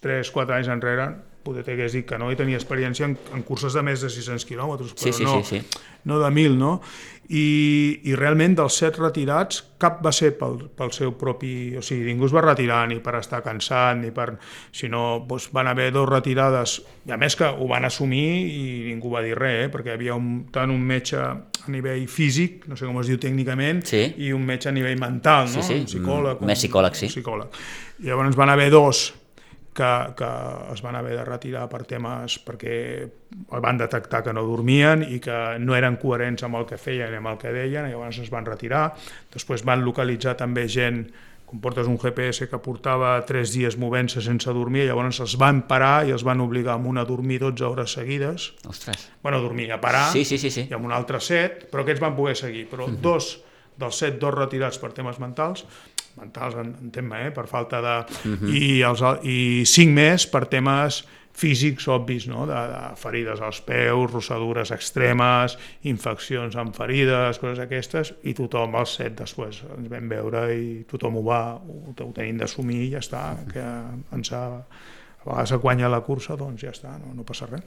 3-4 0.04 0.58
anys 0.60 0.72
enrere, 0.76 1.10
poder 1.44 1.64
t'hagués 1.68 1.94
dit 1.96 2.06
que 2.06 2.18
no 2.20 2.32
i 2.32 2.36
tenia 2.40 2.58
experiència 2.60 3.06
en, 3.08 3.18
en 3.36 3.44
curses 3.48 3.74
de 3.74 3.82
més 3.86 4.02
de 4.02 4.10
600 4.10 4.46
quilòmetres, 4.50 4.94
Sí, 4.96 5.10
però 5.10 5.18
sí, 5.18 5.24
no, 5.24 5.40
sí, 5.44 5.60
sí. 5.62 5.80
no 6.06 6.20
de 6.20 6.30
1.000, 6.32 6.58
no? 6.60 6.82
I, 7.30 8.00
I 8.10 8.16
realment 8.18 8.56
dels 8.58 8.74
set 8.82 8.96
retirats, 8.98 9.60
cap 9.78 10.00
va 10.02 10.10
ser 10.16 10.32
pel, 10.40 10.56
pel 10.74 10.90
seu 10.96 11.12
propi... 11.14 11.76
O 11.78 11.84
sigui, 11.86 12.08
ningú 12.08 12.26
es 12.26 12.34
va 12.34 12.42
retirar 12.42 12.80
ni 12.90 12.98
per 13.06 13.14
estar 13.20 13.44
cansat, 13.46 14.00
ni 14.02 14.10
per... 14.16 14.32
Sinó 14.74 15.20
doncs, 15.30 15.52
van 15.54 15.70
haver 15.70 15.92
dos 15.94 16.10
retirades, 16.10 16.80
i 17.06 17.14
a 17.14 17.20
més 17.22 17.38
que 17.38 17.46
ho 17.46 17.68
van 17.70 17.86
assumir 17.86 18.26
i 18.50 18.64
ningú 18.90 19.12
va 19.14 19.22
dir 19.22 19.36
res, 19.38 19.68
eh? 19.68 19.70
perquè 19.70 19.94
hi 19.94 19.98
havia 20.00 20.18
un, 20.18 20.48
tant 20.54 20.74
un 20.74 20.82
metge 20.82 21.22
a 21.22 21.30
nivell 21.70 22.08
físic, 22.10 22.66
no 22.68 22.76
sé 22.80 22.90
com 22.90 22.98
es 23.04 23.12
diu 23.14 23.22
tècnicament, 23.22 23.84
Sí. 23.86 24.02
i 24.26 24.34
un 24.34 24.42
metge 24.50 24.72
a 24.72 24.74
nivell 24.74 24.98
mental, 25.00 25.46
no? 25.54 25.62
Sí, 25.62 25.68
sí, 25.70 25.80
Un 25.84 25.86
psicòleg. 25.86 26.42
mm, 26.42 26.50
més 26.50 26.64
psicòleg, 26.66 26.98
sí. 26.98 27.12
Un 27.12 27.14
psicòleg. 27.14 27.62
I 28.02 28.10
llavors 28.10 28.36
van 28.42 28.50
haver 28.58 28.72
dos 28.74 29.14
que, 29.80 29.90
que 30.20 30.30
es 30.76 30.84
van 30.84 30.98
haver 31.00 31.16
de 31.18 31.24
retirar 31.28 31.64
per 31.72 31.86
temes 31.88 32.36
perquè 32.44 32.76
van 33.64 33.80
detectar 33.80 34.22
que 34.26 34.34
no 34.36 34.44
dormien 34.44 35.06
i 35.08 35.22
que 35.24 35.40
no 35.64 35.78
eren 35.78 35.98
coherents 36.02 36.44
amb 36.46 36.60
el 36.60 36.68
que 36.70 36.78
feien 36.82 37.16
i 37.16 37.22
amb 37.22 37.32
el 37.32 37.40
que 37.42 37.56
deien, 37.56 37.88
i 37.88 37.96
llavors 37.96 38.20
es 38.20 38.30
van 38.34 38.48
retirar. 38.48 38.90
Després 39.34 39.64
van 39.66 39.86
localitzar 39.88 40.36
també 40.38 40.68
gent 40.68 41.06
com 41.50 41.58
portes 41.64 41.88
un 41.90 41.98
GPS 41.98 42.46
que 42.46 42.60
portava 42.62 43.16
tres 43.26 43.50
dies 43.56 43.74
movent-se 43.82 44.22
sense 44.22 44.54
dormir, 44.54 44.84
llavors 44.86 45.18
els 45.24 45.34
van 45.42 45.64
parar 45.66 46.04
i 46.06 46.14
els 46.14 46.22
van 46.28 46.44
obligar 46.44 46.76
amb 46.76 46.86
una 46.92 47.02
a 47.02 47.10
dormir 47.10 47.40
12 47.42 47.66
hores 47.66 47.96
seguides. 47.98 48.52
Ostres. 48.70 49.08
Bueno, 49.24 49.40
a 49.40 49.42
dormir, 49.42 49.72
a 49.74 49.80
parar, 49.82 50.12
Sí, 50.14 50.26
sí, 50.26 50.38
sí, 50.38 50.52
sí. 50.54 50.68
i 50.70 50.76
amb 50.78 50.86
un 50.86 50.94
altre 50.94 51.18
set, 51.20 51.66
però 51.72 51.82
aquests 51.82 52.04
van 52.04 52.14
poder 52.16 52.36
seguir. 52.38 52.68
Però 52.70 52.86
dos 53.02 53.40
dels 53.80 53.98
set, 53.98 54.20
dos 54.22 54.36
retirats 54.36 54.78
per 54.78 54.92
temes 54.94 55.18
mentals, 55.24 55.66
mentals, 56.20 56.56
en- 56.60 56.76
entenc-me, 56.88 57.24
eh? 57.28 57.32
per 57.36 57.48
falta 57.52 57.80
de... 57.86 57.96
I, 58.52 58.82
els, 58.88 59.02
al- 59.06 59.24
I 59.26 59.64
cinc 59.70 59.96
més 59.96 60.28
per 60.30 60.46
temes 60.52 61.02
físics 61.40 61.86
obvis, 61.88 62.26
no? 62.28 62.44
de, 62.50 62.56
de 62.68 62.80
ferides 63.00 63.40
als 63.46 63.62
peus, 63.64 64.10
rossadures 64.12 64.74
extremes, 64.76 65.54
infeccions 65.88 66.58
amb 66.60 66.76
ferides, 66.76 67.40
coses 67.40 67.62
aquestes, 67.64 68.12
i 68.28 68.34
tothom, 68.36 68.76
els 68.76 68.98
set, 69.00 69.14
després 69.22 69.62
ens 69.78 69.88
vam 69.92 70.10
veure 70.12 70.42
i 70.52 70.82
tothom 70.90 71.22
ho 71.22 71.24
va, 71.24 71.42
ho, 71.56 71.78
ho 71.96 72.10
tenim 72.18 72.42
d'assumir 72.42 72.82
i 72.88 72.90
ja 72.98 73.00
està, 73.00 73.22
que 73.54 73.64
ens 74.18 74.34
ha, 74.36 74.42
a 74.60 75.24
vegades 75.30 75.54
et 75.56 75.64
guanya 75.64 75.88
la 75.94 76.02
cursa, 76.04 76.36
doncs 76.40 76.66
ja 76.66 76.74
està, 76.76 76.98
no, 77.00 77.14
no 77.16 77.24
passa 77.28 77.48
res. 77.48 77.64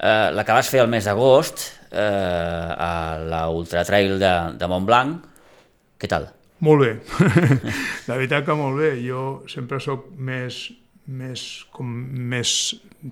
Eh, 0.00 0.28
la 0.36 0.44
que 0.44 0.58
vas 0.58 0.68
fer 0.72 0.82
el 0.84 0.92
mes 0.92 1.08
d'agost 1.08 1.64
eh, 1.92 2.04
a 2.04 2.92
la 3.32 3.46
Ultra 3.52 3.82
Trail 3.88 4.18
de, 4.20 4.34
de 4.60 4.68
Montblanc, 4.68 5.24
què 6.00 6.08
tal? 6.08 6.28
Molt 6.60 6.84
bé, 6.84 6.92
la 8.08 8.18
veritat 8.18 8.44
que 8.44 8.56
molt 8.56 8.76
bé. 8.80 8.92
Jo 9.00 9.42
sempre 9.48 9.80
sóc 9.80 10.10
més, 10.20 10.66
més, 11.08 11.44
com, 11.72 11.88
més 12.32 12.52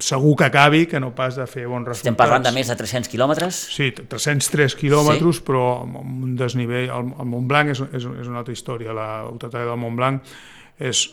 segur 0.05 0.35
que 0.37 0.49
acabi 0.49 0.85
que 0.87 1.01
no 1.01 1.15
pas 1.17 1.39
de 1.39 1.47
fer 1.49 1.65
bons 1.65 1.87
resultats. 1.89 2.05
Estem 2.05 2.19
parlant 2.19 2.45
de 2.45 2.53
més 2.53 2.69
de 2.69 2.77
300 2.77 3.09
quilòmetres? 3.09 3.63
Sí, 3.73 3.91
303 3.97 4.77
quilòmetres, 4.79 5.41
sí. 5.41 5.47
però 5.49 5.65
amb 5.87 6.03
un 6.03 6.37
desnivell... 6.39 6.91
El, 6.93 7.13
el 7.25 7.31
Montblanc 7.33 7.73
és, 7.73 7.83
és, 7.89 8.05
és 8.05 8.29
una 8.29 8.43
altra 8.43 8.55
història. 8.55 8.97
La 8.97 9.09
Ultratrail 9.31 9.73
del 9.73 9.81
Montblanc 9.81 10.37
és 10.85 11.09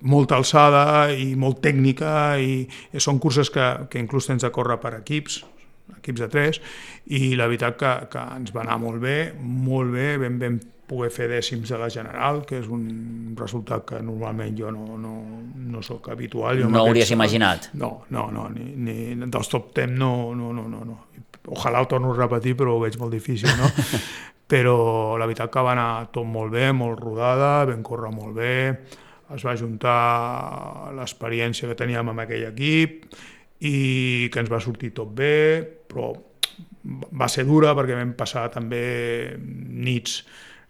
molta 0.00 0.38
alçada 0.38 1.10
i 1.12 1.34
molt 1.36 1.60
tècnica 1.64 2.12
i, 2.40 2.62
i 2.64 3.02
són 3.02 3.18
curses 3.20 3.50
que, 3.52 3.66
que 3.90 4.00
inclús 4.00 4.30
tens 4.30 4.46
de 4.46 4.50
córrer 4.54 4.78
per 4.80 4.94
equips, 5.02 5.42
equips 5.98 6.22
de 6.22 6.28
tres, 6.32 6.60
i 7.12 7.34
la 7.36 7.50
veritat 7.50 7.76
que, 7.76 7.94
que 8.12 8.26
ens 8.38 8.54
va 8.54 8.62
anar 8.64 8.78
molt 8.80 9.02
bé, 9.02 9.18
molt 9.40 9.92
bé, 9.92 10.14
vam, 10.22 10.38
vam 10.40 10.60
poder 10.90 11.10
fer 11.14 11.28
dècims 11.30 11.70
de 11.70 11.78
la 11.78 11.88
General, 11.92 12.42
que 12.46 12.58
és 12.58 12.68
un 12.70 13.34
resultat 13.38 13.86
que 13.86 14.00
normalment 14.02 14.56
jo 14.58 14.72
no, 14.74 14.96
no, 14.98 15.14
no 15.70 15.82
sóc 15.86 16.10
habitual. 16.10 16.58
Jo 16.58 16.70
No 16.72 16.82
hauries 16.82 17.12
imaginat? 17.14 17.70
No, 17.78 17.92
no, 18.10 18.26
no, 18.34 18.48
ni, 18.50 18.72
ni 18.74 19.30
dels 19.30 19.52
top 19.52 19.70
10 19.76 19.94
no, 19.94 20.34
no, 20.34 20.50
no, 20.56 20.66
no, 20.70 20.82
no. 20.86 20.98
Ojalà 21.50 21.80
ho 21.80 21.88
torno 21.88 22.10
a 22.12 22.18
repetir, 22.18 22.56
però 22.58 22.74
ho 22.76 22.82
veig 22.82 22.98
molt 23.00 23.14
difícil, 23.14 23.50
no? 23.58 23.70
però 24.50 25.16
la 25.18 25.28
veritat 25.30 25.52
que 25.52 25.62
va 25.62 25.76
anar 25.76 26.10
tot 26.14 26.26
molt 26.26 26.50
bé, 26.52 26.72
molt 26.74 26.98
rodada, 26.98 27.52
vam 27.70 27.84
córrer 27.86 28.10
molt 28.14 28.34
bé, 28.34 28.54
es 29.30 29.44
va 29.46 29.54
juntar 29.54 30.90
l'experiència 30.96 31.70
que 31.70 31.78
teníem 31.78 32.10
amb 32.10 32.24
aquell 32.24 32.48
equip 32.48 33.06
i 33.62 34.26
que 34.32 34.42
ens 34.42 34.50
va 34.50 34.58
sortir 34.62 34.90
tot 34.96 35.14
bé, 35.14 35.62
però 35.86 36.10
va 37.14 37.28
ser 37.30 37.44
dura 37.46 37.76
perquè 37.78 37.94
vam 37.94 38.14
passar 38.18 38.48
també 38.50 38.82
nits 39.38 40.22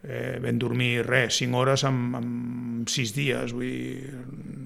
eh, 0.05 0.39
vam 0.43 0.59
dormir 0.59 1.07
res, 1.07 1.41
5 1.43 1.59
hores 1.59 1.85
en, 1.85 1.99
en 2.19 2.29
6 2.89 3.15
dies, 3.17 3.57
vull 3.57 3.67
dir, 3.67 4.13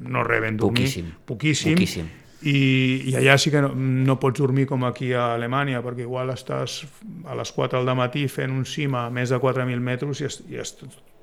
no 0.09 0.25
res, 0.27 0.43
vam 0.45 0.61
dormir 0.61 0.85
Poquíssim. 0.85 1.11
poquíssim, 1.25 1.75
Poquíssim. 1.75 2.13
I, 2.45 3.09
i 3.09 3.15
allà 3.17 3.39
sí 3.41 3.49
que 3.49 3.63
no, 3.65 3.71
no 3.73 4.19
pots 4.21 4.43
dormir 4.43 4.67
com 4.69 4.83
aquí 4.85 5.15
a 5.17 5.31
Alemanya, 5.33 5.81
perquè 5.85 6.05
igual 6.05 6.29
estàs 6.35 6.83
a 7.25 7.37
les 7.39 7.53
4 7.57 7.81
del 7.81 7.97
matí 7.97 8.27
fent 8.29 8.53
un 8.53 8.67
cim 8.69 8.93
a 9.01 9.07
més 9.09 9.33
de 9.33 9.39
4.000 9.41 9.81
metres 9.81 10.21
i 10.21 10.29
es, 10.29 10.37
i 10.53 10.61
es 10.61 10.75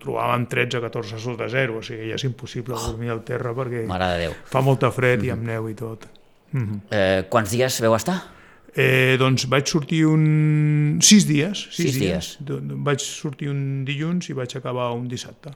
trobàvem 0.01 0.47
13-14 0.49 1.21
sota 1.21 1.45
zero, 1.51 1.77
o 1.77 1.85
sigui, 1.85 2.09
ja 2.09 2.17
és 2.17 2.25
impossible 2.25 2.79
dormir 2.87 3.13
al 3.13 3.21
terra 3.27 3.53
perquè 3.53 3.85
fa 4.49 4.63
molta 4.65 4.89
fred 4.95 5.27
i 5.27 5.29
amb 5.35 5.45
neu 5.45 5.69
i 5.69 5.77
tot. 5.77 6.07
Mm 6.51 6.63
-hmm. 6.65 6.79
Eh, 6.89 7.23
quants 7.29 7.51
dies 7.51 7.81
veu 7.81 7.95
estar? 7.95 8.17
Eh, 8.75 9.17
doncs 9.19 9.47
vaig 9.51 9.67
sortir 9.67 10.05
un... 10.07 10.99
sis 11.03 11.25
dies. 11.27 11.65
Sis 11.75 11.97
dies. 11.99 12.37
Do- 12.39 12.61
Vaig 12.85 13.01
sortir 13.03 13.49
un 13.51 13.83
dilluns 13.87 14.29
i 14.31 14.37
vaig 14.37 14.53
acabar 14.55 14.91
un 14.95 15.07
dissabte. 15.11 15.51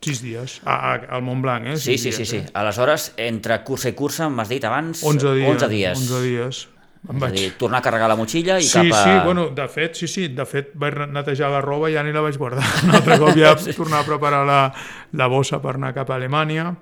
Sis 0.00 0.22
dies. 0.22 0.60
A, 0.64 0.76
a, 0.76 0.94
al 1.16 1.22
Montblanc, 1.26 1.66
eh? 1.66 1.74
Mhm. 1.74 1.82
Sí, 1.82 1.98
Sis 1.98 2.02
sí, 2.02 2.12
sí, 2.12 2.16
dies, 2.22 2.30
sí. 2.30 2.36
Eh? 2.44 2.54
Aleshores, 2.54 3.10
entre 3.16 3.60
cursa 3.64 3.90
i 3.92 3.96
cursa, 3.98 4.30
m'has 4.32 4.48
dit 4.52 4.64
abans... 4.64 5.02
11 5.04 5.34
dies. 5.36 5.50
11 5.52 5.68
dies. 5.72 5.98
11 6.08 6.22
dies. 6.24 6.62
Em 7.06 7.20
És 7.20 7.22
a 7.22 7.28
dir, 7.30 7.50
tornar 7.60 7.78
a 7.78 7.84
carregar 7.84 8.08
la 8.10 8.16
motxilla 8.18 8.56
i 8.58 8.64
Sí, 8.66 8.72
cap 8.80 8.88
a... 8.96 9.02
sí, 9.04 9.10
bueno, 9.24 9.44
de 9.54 9.66
fet, 9.70 9.94
sí, 9.94 10.08
sí, 10.10 10.24
de 10.34 10.42
fet 10.48 10.72
vaig 10.74 10.96
netejar 11.14 11.52
la 11.52 11.60
roba 11.62 11.86
i 11.90 11.94
ja 11.94 12.02
ni 12.02 12.10
la 12.14 12.22
vaig 12.24 12.34
guardar. 12.40 12.64
Un 12.88 12.96
altre 12.98 13.18
cop 13.22 13.36
ja 13.38 13.52
tornar 13.76 14.00
a 14.00 14.06
preparar 14.08 14.40
la, 14.48 14.60
la 15.12 15.28
bossa 15.30 15.60
per 15.62 15.76
anar 15.76 15.92
cap 15.94 16.10
a 16.10 16.16
Alemanya 16.16 16.72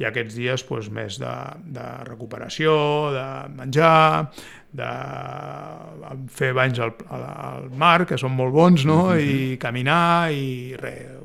i 0.00 0.04
aquests 0.08 0.36
dies 0.36 0.66
doncs, 0.68 0.90
més 0.92 1.16
de, 1.20 1.32
de 1.76 1.86
recuperació, 2.08 2.74
de 3.14 3.24
menjar, 3.56 4.30
de 4.72 4.88
fer 6.30 6.52
banys 6.54 6.78
al, 6.82 6.92
al, 7.10 7.24
al 7.24 7.70
mar, 7.78 8.04
que 8.06 8.18
són 8.20 8.34
molt 8.36 8.54
bons, 8.54 8.84
no? 8.86 9.14
i 9.18 9.56
caminar 9.60 10.30
i 10.34 10.76
res, 10.78 11.16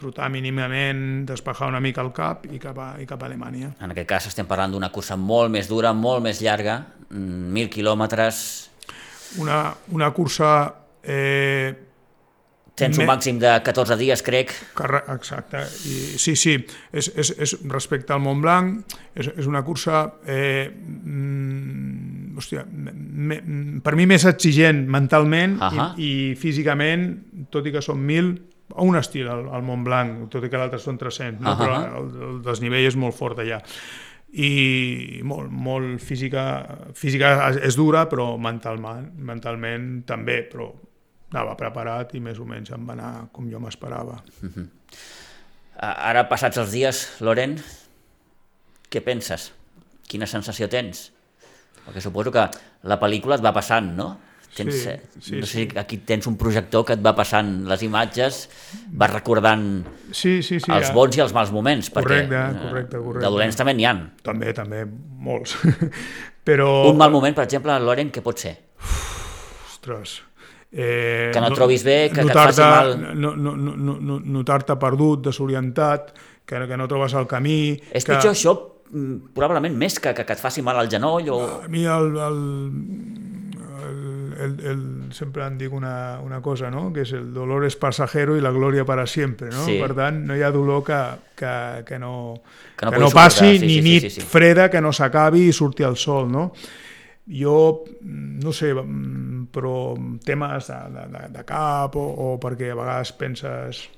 trotar 0.00 0.30
mínimament, 0.32 1.26
despejar 1.28 1.68
una 1.68 1.80
mica 1.80 2.00
el 2.00 2.12
cap 2.16 2.46
i 2.48 2.58
cap 2.60 2.78
a, 2.80 2.88
i 3.00 3.06
cap 3.08 3.20
a 3.20 3.28
Alemanya. 3.28 3.74
En 3.84 3.92
aquest 3.92 4.08
cas 4.08 4.30
estem 4.30 4.48
parlant 4.48 4.72
d'una 4.72 4.88
cursa 4.92 5.16
molt 5.20 5.52
més 5.52 5.68
dura, 5.68 5.92
molt 5.92 6.24
més 6.24 6.40
llarga, 6.40 6.80
mm, 7.10 7.52
1.000 7.52 7.72
quilòmetres, 7.76 8.42
Una, 9.38 9.72
una 9.94 10.08
cursa 10.10 10.74
eh, 11.04 11.89
tens 12.80 12.98
un 13.00 13.08
màxim 13.08 13.38
de 13.42 13.52
14 13.66 13.96
dies, 14.00 14.22
crec. 14.26 14.52
Exacte. 15.14 15.62
I, 15.86 15.96
sí, 16.20 16.34
sí, 16.38 16.56
és, 16.92 17.10
és, 17.14 17.32
és 17.46 17.54
respecte 17.70 18.14
al 18.16 18.22
Mont 18.24 18.42
Blanc, 18.42 18.96
és, 19.14 19.30
és 19.36 19.48
una 19.50 19.62
cursa, 19.66 20.02
eh, 20.26 20.66
mm, 20.70 22.36
hòstia, 22.40 22.66
me, 22.66 23.40
per 23.84 23.96
mi 23.98 24.08
més 24.10 24.26
exigent 24.30 24.86
mentalment 24.90 25.58
Ahà. 25.70 25.90
i, 25.96 26.10
i 26.10 26.36
físicament, 26.40 27.10
tot 27.52 27.68
i 27.68 27.74
que 27.74 27.84
són 27.84 28.04
1.000, 28.06 28.36
a 28.70 28.84
un 28.86 28.94
estil 28.98 29.26
al, 29.28 29.48
al 29.50 29.64
Mont 29.66 29.82
Blanc, 29.86 30.28
tot 30.32 30.46
i 30.46 30.50
que 30.52 30.60
l'altre 30.60 30.78
són 30.82 30.98
300, 31.00 31.40
no? 31.42 31.54
Ahà. 31.54 31.58
però 31.64 31.80
el, 32.00 32.14
el 32.28 32.38
desnivell 32.46 32.86
és 32.90 32.98
molt 32.98 33.18
fort 33.18 33.42
allà 33.42 33.58
i 34.30 35.20
molt, 35.26 35.50
molt 35.50 35.98
física, 36.02 36.44
física 36.94 37.50
és 37.66 37.74
dura, 37.78 38.04
però 38.10 38.36
mentalment, 38.38 39.10
mentalment 39.26 39.88
també, 40.06 40.40
però 40.46 40.70
anava 41.30 41.56
preparat 41.58 42.14
i 42.14 42.20
més 42.20 42.38
o 42.42 42.44
menys 42.48 42.70
em 42.74 42.86
va 42.88 42.94
anar 42.96 43.10
com 43.32 43.48
jo 43.50 43.60
m'esperava. 43.62 44.18
A- 45.80 45.94
Ara, 46.10 46.26
passats 46.28 46.58
els 46.60 46.72
dies, 46.74 47.04
Loren, 47.24 47.56
què 48.90 49.02
penses? 49.04 49.50
Quina 50.10 50.26
sensació 50.26 50.68
tens? 50.68 51.10
Perquè 51.86 52.02
suposo 52.02 52.32
que 52.34 52.42
la 52.90 52.98
pel·lícula 53.00 53.38
et 53.38 53.44
va 53.44 53.52
passant, 53.56 53.94
no? 53.96 54.10
tens, 54.50 54.74
Sí, 54.74 54.88
eh, 54.90 54.96
sí, 55.22 55.36
no 55.38 55.46
sé 55.46 55.60
sí. 55.62 55.78
aquí 55.78 55.98
tens 56.02 56.26
un 56.26 56.34
projector 56.36 56.82
que 56.84 56.96
et 56.96 57.02
va 57.06 57.12
passant 57.14 57.52
les 57.70 57.84
imatges, 57.86 58.40
va 59.00 59.06
recordant 59.06 59.84
Sí, 60.10 60.42
sí, 60.42 60.58
sí. 60.58 60.66
els 60.74 60.88
ja. 60.88 60.92
bons 60.92 61.16
i 61.16 61.22
els 61.22 61.32
mals 61.32 61.52
moments, 61.54 61.86
perquè 61.94 62.26
Correcte, 62.26 62.34
eh, 62.34 62.64
correcte, 62.64 62.98
correcte. 62.98 63.22
de 63.22 63.30
dolents 63.30 63.56
també 63.60 63.74
n'hi 63.78 63.86
ha. 63.86 63.92
També, 64.26 64.50
també, 64.52 64.80
molts. 65.22 65.54
Però... 66.50 66.66
Un 66.90 66.98
mal 66.98 67.12
moment, 67.14 67.32
per 67.38 67.44
exemple, 67.46 67.78
Loren, 67.78 68.10
què 68.10 68.24
pot 68.26 68.42
ser? 68.42 68.56
Ostres. 69.70 70.16
Eh, 70.72 71.30
Que 71.34 71.40
no 71.42 71.48
et 71.50 71.54
trobis 71.58 71.82
bé, 71.82 72.10
que- 72.12 72.22
que 72.22 72.28
et 72.30 72.36
faci 72.36 72.60
mal. 72.62 72.92
No, 73.18 73.34
no, 73.34 73.56
no, 73.56 73.74
no, 73.76 73.96
no, 73.98 74.20
notar-te 74.20 74.76
perdut, 74.78 75.24
desorientat, 75.26 76.12
que, 76.46 76.66
que 76.66 76.76
no 76.78 76.86
trobes 76.86 77.14
el 77.14 77.26
camí... 77.26 77.74
És 77.90 78.04
que... 78.06 78.14
pitjor 78.14 78.30
això, 78.36 78.54
mm, 78.90 79.32
probablement 79.34 79.74
més 79.76 79.98
que, 79.98 80.14
que, 80.14 80.24
que 80.24 80.32
et 80.38 80.42
faci 80.42 80.62
mal 80.62 80.78
al 80.78 80.88
genoll 80.90 81.28
o... 81.34 81.40
A 81.64 81.68
mi 81.68 81.82
el, 81.86 82.14
el, 82.22 82.38
el, 83.80 84.34
el, 84.40 84.54
el, 84.70 85.12
sempre 85.12 85.44
em 85.46 85.56
dic 85.58 85.72
una, 85.74 86.20
una 86.22 86.40
cosa, 86.42 86.70
no? 86.70 86.92
que 86.94 87.02
és 87.02 87.12
el 87.18 87.32
dolor 87.34 87.66
és 87.66 87.76
passajero 87.80 88.36
i 88.38 88.42
la 88.44 88.52
glòria 88.54 88.84
para 88.86 89.06
siempre. 89.10 89.50
No? 89.50 89.64
Sí. 89.66 89.78
Per 89.82 89.90
tant, 89.98 90.22
no 90.28 90.36
hi 90.38 90.42
ha 90.46 90.50
dolor 90.54 90.84
que, 90.86 91.00
que, 91.36 91.54
que 91.88 91.98
no, 91.98 92.14
Que 92.76 92.86
no 92.86 92.92
que 92.92 93.02
no 93.02 93.10
passi, 93.10 93.58
sí, 93.58 93.66
ni 93.66 93.74
sí, 93.74 93.74
sí, 93.74 93.82
nit 93.88 94.02
sí, 94.06 94.10
sí. 94.20 94.26
freda 94.26 94.70
que 94.70 94.80
no 94.80 94.92
s'acabi 94.92 95.48
i 95.48 95.52
surti 95.52 95.82
el 95.86 95.96
sol. 95.96 96.30
No? 96.30 96.52
Jo, 97.30 97.84
no 98.02 98.52
sé, 98.52 98.72
mm, 98.74 99.46
però 99.54 99.94
temes 100.24 100.66
de, 100.66 100.78
de, 100.96 101.06
de, 101.12 101.24
de 101.38 101.44
cap 101.46 101.94
o, 101.96 102.02
o 102.02 102.38
perquè 102.42 102.72
a 102.72 102.78
vegades 102.78 103.12
penses 103.12 103.88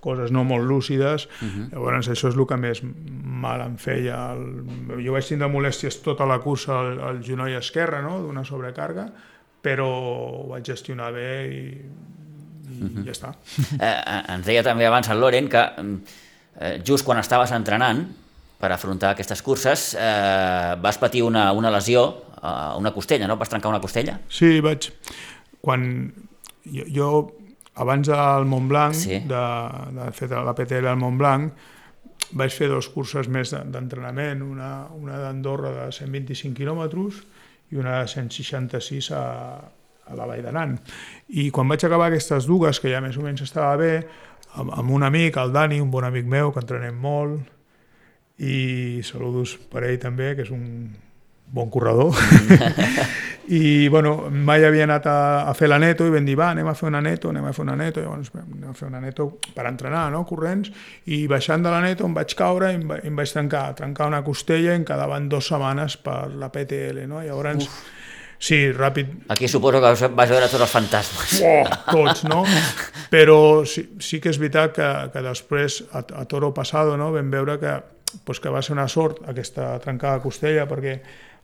coses 0.00 0.30
no 0.32 0.44
molt 0.44 0.64
lúcides, 0.64 1.26
uh 1.26 1.44
Mhm. 1.44 1.50
-huh. 1.60 1.70
llavors 1.72 2.08
això 2.08 2.28
és 2.28 2.34
el 2.36 2.46
que 2.46 2.56
més 2.56 2.82
mal 2.82 3.60
em 3.60 3.76
feia. 3.76 4.32
El... 4.32 5.04
Jo 5.04 5.12
vaig 5.12 5.26
tindre 5.26 5.48
molèsties 5.48 6.00
tota 6.02 6.24
la 6.26 6.38
cursa 6.40 6.78
al, 6.80 7.00
al 7.00 7.22
genoll 7.22 7.52
esquerre, 7.56 8.02
no?, 8.02 8.20
d'una 8.22 8.44
sobrecàrrega, 8.44 9.10
però 9.62 9.86
ho 9.86 10.48
vaig 10.48 10.64
gestionar 10.64 11.12
bé 11.12 11.46
i, 11.48 11.58
i 12.70 12.82
uh 12.82 12.88
-huh. 12.88 13.04
ja 13.04 13.12
està. 13.12 13.34
Eh, 13.80 14.02
eh, 14.06 14.34
ens 14.34 14.46
deia 14.46 14.62
també 14.62 14.86
abans 14.86 15.08
el 15.10 15.20
Loren 15.20 15.48
que 15.48 15.70
mm, 15.82 15.96
eh, 16.60 16.82
just 16.86 17.04
quan 17.04 17.18
estaves 17.18 17.50
entrenant 17.52 18.06
per 18.60 18.70
afrontar 18.74 19.14
aquestes 19.14 19.40
curses 19.42 19.94
eh, 19.98 20.76
vas 20.82 20.98
patir 21.00 21.22
una, 21.24 21.50
una 21.56 21.70
lesió 21.72 22.02
a 22.42 22.76
una 22.76 22.92
costella, 22.92 23.26
no? 23.28 23.36
Vas 23.40 23.48
trencar 23.52 23.70
una 23.72 23.80
costella? 23.80 24.18
Sí, 24.28 24.60
vaig... 24.64 24.90
Quan 25.60 25.82
jo, 26.64 26.84
jo 26.88 27.08
abans 27.80 28.08
del 28.08 28.46
Montblanc, 28.48 28.94
Sí. 28.96 29.10
sí. 29.10 29.18
de, 29.28 29.42
de 29.96 30.06
fer 30.16 30.28
la 30.32 30.54
PTL 30.56 30.86
al 30.88 30.96
Montblanc, 31.00 31.52
vaig 32.36 32.52
fer 32.54 32.68
dos 32.70 32.88
curses 32.92 33.28
més 33.28 33.50
de- 33.52 33.60
d'entrenament, 33.72 34.40
una, 34.44 34.86
una 34.96 35.18
d'Andorra 35.20 35.72
de 35.74 35.86
125 35.92 36.56
quilòmetres 36.56 37.20
i 37.72 37.76
una 37.80 37.98
de 38.00 38.08
166 38.08 39.10
a, 39.16 39.22
a 40.10 40.16
la 40.18 40.26
Vall 40.26 40.42
d'Aran. 40.44 40.78
I 41.36 41.50
quan 41.54 41.68
vaig 41.68 41.84
acabar 41.86 42.08
aquestes 42.08 42.48
dues, 42.48 42.80
que 42.80 42.90
ja 42.92 43.00
més 43.04 43.16
o 43.20 43.24
menys 43.24 43.44
estava 43.44 43.76
bé, 43.80 43.92
amb, 44.56 44.72
amb 44.80 44.90
un 44.96 45.04
amic, 45.06 45.36
el 45.42 45.52
Dani, 45.54 45.80
un 45.80 45.90
bon 45.92 46.04
amic 46.08 46.24
meu, 46.26 46.52
que 46.56 46.64
entrenem 46.64 46.96
molt, 46.96 47.44
i 48.40 49.00
saludos 49.04 49.58
per 49.70 49.84
ell 49.84 50.00
també, 50.00 50.32
que 50.36 50.46
és 50.46 50.52
un 50.54 50.64
bon 51.50 51.70
corredor. 51.70 52.14
I, 53.50 53.88
bueno, 53.88 54.28
mai 54.30 54.62
havia 54.64 54.84
anat 54.86 55.06
a, 55.10 55.18
a 55.50 55.54
fer 55.58 55.66
la 55.68 55.80
neto 55.82 56.06
i 56.06 56.12
vam 56.14 56.26
dir, 56.26 56.36
va, 56.38 56.52
anem 56.54 56.68
a 56.70 56.74
fer 56.78 56.86
una 56.86 57.00
neto, 57.02 57.32
anem 57.32 57.48
a 57.48 57.52
fer 57.52 57.64
una 57.64 57.74
neto, 57.74 58.02
llavors 58.04 58.30
anem 58.38 58.68
a 58.70 58.74
fer 58.78 58.86
una 58.86 59.00
neto 59.02 59.26
per 59.56 59.66
entrenar, 59.66 60.04
no?, 60.14 60.22
corrents, 60.28 60.70
i 61.10 61.24
baixant 61.26 61.64
de 61.66 61.72
la 61.72 61.80
neto 61.82 62.06
em 62.06 62.14
vaig 62.14 62.36
caure 62.38 62.70
i 62.70 62.78
em, 62.78 62.84
va, 62.92 63.00
em 63.02 63.18
vaig 63.18 63.32
trencar, 63.34 63.64
trencar 63.80 64.06
una 64.12 64.22
costella 64.22 64.70
i 64.70 64.78
em 64.78 64.86
quedaven 64.86 65.26
dues 65.32 65.50
setmanes 65.50 65.98
per 66.04 66.28
la 66.30 66.52
PTL, 66.54 67.08
no?, 67.10 67.24
llavors... 67.26 67.66
Uf. 67.66 67.96
Sí, 68.40 68.56
ràpid, 68.72 69.26
Aquí 69.28 69.50
suposo 69.52 69.82
que 69.82 69.90
vas 69.90 70.00
vas 70.16 70.30
veure 70.32 70.46
tots 70.48 70.62
els 70.64 70.70
fantasmes. 70.72 71.42
oh, 71.44 71.74
tots, 71.90 72.22
no? 72.24 72.38
Però 73.12 73.66
sí, 73.68 73.82
sí 74.00 74.16
que 74.16 74.32
és 74.32 74.38
veritat 74.40 74.72
que, 74.78 74.86
que 75.12 75.22
després, 75.26 75.82
a, 75.92 76.00
a 76.22 76.24
Toro 76.24 76.48
Passado, 76.56 76.94
no, 76.96 77.10
vam 77.12 77.28
veure 77.28 77.58
que, 77.60 77.74
pues, 78.24 78.40
que 78.40 78.52
va 78.52 78.62
ser 78.62 78.76
una 78.76 78.88
sort 78.88 79.24
aquesta 79.28 79.72
trencada 79.82 80.18
de 80.18 80.24
costella, 80.28 80.68
perquè 80.70 80.96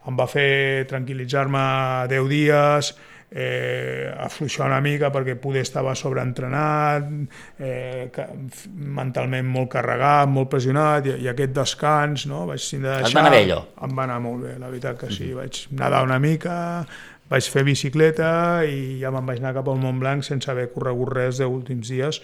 em 0.07 0.17
va 0.19 0.29
fer 0.31 0.87
tranquil·litzar-me 0.91 1.67
10 2.13 2.29
dies, 2.31 2.93
eh, 3.31 4.13
afluixar 4.23 4.69
una 4.69 4.81
mica 4.81 5.11
perquè 5.13 5.35
poder 5.41 5.65
estava 5.67 5.95
sobreentrenat, 5.99 7.09
eh, 7.59 8.07
que, 8.15 8.27
mentalment 9.01 9.49
molt 9.51 9.73
carregat, 9.75 10.31
molt 10.31 10.51
pressionat, 10.53 11.11
i, 11.11 11.17
i 11.27 11.31
aquest 11.33 11.57
descans, 11.57 12.27
no? 12.31 12.45
Vaig 12.51 12.63
tindre 12.63 12.93
de 12.93 12.95
Et 12.95 13.03
va 13.03 13.09
deixar... 13.09 13.25
anar 13.25 13.35
bé 13.35 13.43
allò? 13.49 13.61
Em 13.87 13.99
va 13.99 14.07
anar 14.07 14.21
molt 14.25 14.47
bé, 14.47 14.55
la 14.63 14.71
veritat 14.71 15.03
que 15.03 15.11
sí. 15.13 15.33
Vaig 15.37 15.67
nedar 15.75 16.05
una 16.07 16.21
mica, 16.23 16.57
vaig 17.31 17.49
fer 17.51 17.65
bicicleta 17.67 18.63
i 18.69 19.01
ja 19.01 19.11
me'n 19.11 19.27
vaig 19.27 19.41
anar 19.43 19.55
cap 19.57 19.69
al 19.69 19.81
Montblanc 19.83 20.23
sense 20.23 20.51
haver 20.51 20.69
corregut 20.75 21.11
res 21.17 21.41
de 21.43 21.47
últims 21.51 21.89
dies 21.91 22.21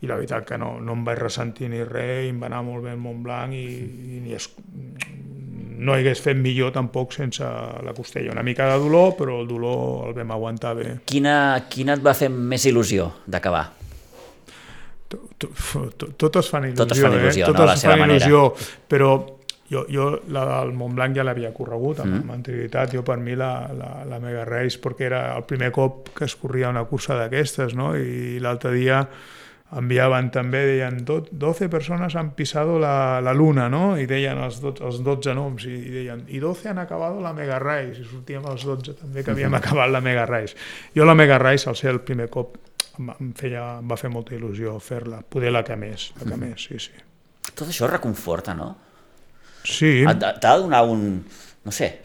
i 0.00 0.06
la 0.08 0.16
veritat 0.16 0.46
que 0.48 0.56
no, 0.60 0.78
no 0.80 0.92
em 0.96 1.04
vaig 1.04 1.18
ressentir 1.20 1.68
ni 1.72 1.82
res 1.84 2.26
i 2.26 2.32
em 2.32 2.40
va 2.40 2.48
anar 2.50 2.62
molt 2.64 2.84
bé 2.84 2.92
el 2.96 3.00
Montblanc 3.00 3.52
i, 3.56 3.66
i 4.16 4.20
ni 4.24 4.32
es, 4.36 4.48
no 5.76 5.92
hagués 5.92 6.20
fet 6.24 6.36
millor 6.40 6.72
tampoc 6.72 7.12
sense 7.12 7.44
la 7.44 7.92
costella. 7.96 8.32
Una 8.32 8.42
mica 8.42 8.64
de 8.72 8.78
dolor, 8.80 9.12
però 9.18 9.40
el 9.42 9.48
dolor 9.48 10.08
el 10.08 10.14
vam 10.16 10.30
aguantar 10.32 10.74
bé. 10.78 10.86
Quina, 11.04 11.34
quina 11.68 11.98
et 11.98 12.04
va 12.04 12.14
fer 12.16 12.30
més 12.32 12.64
il·lusió 12.68 13.10
d'acabar? 13.28 13.66
To- 15.08 15.20
to- 15.38 15.52
to- 16.00 16.08
Totes 16.16 16.48
fan 16.50 16.64
il·lusió, 16.70 16.80
Totes 16.82 17.00
fan 17.04 17.12
il·lusió, 17.20 17.44
eh? 17.44 17.52
no? 17.52 17.58
Totes 17.60 17.84
fan 17.84 18.00
manera. 18.00 18.24
il·lusió, 18.24 18.40
però 18.88 19.10
jo, 19.70 19.84
jo 19.90 20.20
la 20.28 20.44
del 20.60 20.72
Montblanc 20.72 21.16
ja 21.16 21.24
l'havia 21.24 21.52
corregut 21.54 22.00
amb, 22.00 22.06
Mm. 22.12 22.16
mm. 22.16 22.20
amb 22.22 22.30
anterioritat, 22.36 22.92
jo 22.94 23.02
per 23.04 23.16
mi 23.18 23.34
la, 23.36 23.68
la, 23.74 24.04
la 24.06 24.18
Mega 24.20 24.44
Race, 24.44 24.78
perquè 24.80 25.06
era 25.10 25.36
el 25.36 25.44
primer 25.44 25.72
cop 25.72 26.10
que 26.14 26.24
es 26.24 26.36
corria 26.36 26.68
una 26.68 26.84
cursa 26.84 27.14
d'aquestes, 27.18 27.74
no? 27.74 27.94
i 27.96 28.38
l'altre 28.38 28.72
dia 28.72 29.06
enviaven 29.76 30.30
també, 30.30 30.60
deien, 30.64 31.00
"Do- 31.04 31.24
12 31.32 31.68
persones 31.68 32.14
han 32.14 32.30
pisado 32.38 32.78
la, 32.78 33.20
la 33.20 33.32
luna, 33.34 33.68
no? 33.68 33.98
i 33.98 34.06
deien 34.06 34.38
els, 34.38 34.60
do, 34.62 34.72
els 34.80 35.00
12 35.02 35.34
noms, 35.34 35.64
i, 35.66 35.74
i 35.74 35.90
deien, 35.90 36.22
i 36.28 36.38
12 36.38 36.68
han 36.70 36.78
acabado 36.78 37.20
la 37.20 37.32
Mega 37.32 37.58
Race, 37.58 38.00
i 38.00 38.04
sortíem 38.04 38.46
els 38.46 38.62
12 38.64 38.94
també 38.94 39.24
que 39.24 39.32
havíem 39.32 39.54
acabat 39.58 39.90
la 39.90 40.00
Mega 40.00 40.24
Race. 40.26 40.54
Jo 40.94 41.04
la 41.04 41.14
Mega 41.18 41.38
Race, 41.42 41.68
al 41.68 41.74
ser 41.74 41.90
el 41.90 42.00
primer 42.00 42.28
cop, 42.30 42.56
em, 42.98 43.10
em, 43.18 43.32
feia, 43.34 43.78
em 43.80 43.88
va 43.90 43.96
fer 43.98 44.08
molta 44.08 44.36
il·lusió 44.38 44.78
fer-la, 44.80 45.22
poder 45.28 45.50
la 45.50 45.64
que 45.64 45.74
més, 45.76 46.12
la 46.22 46.30
que 46.30 46.36
més, 46.36 46.62
sí, 46.62 46.78
sí. 46.78 46.92
Tot 47.52 47.66
això 47.68 47.90
reconforta, 47.90 48.54
no? 48.54 48.76
Sí, 49.66 49.98
T'ha 50.06 50.30
de 50.32 50.58
donar 50.62 50.84
un... 50.86 51.24
no 51.66 51.74
sé, 51.74 51.96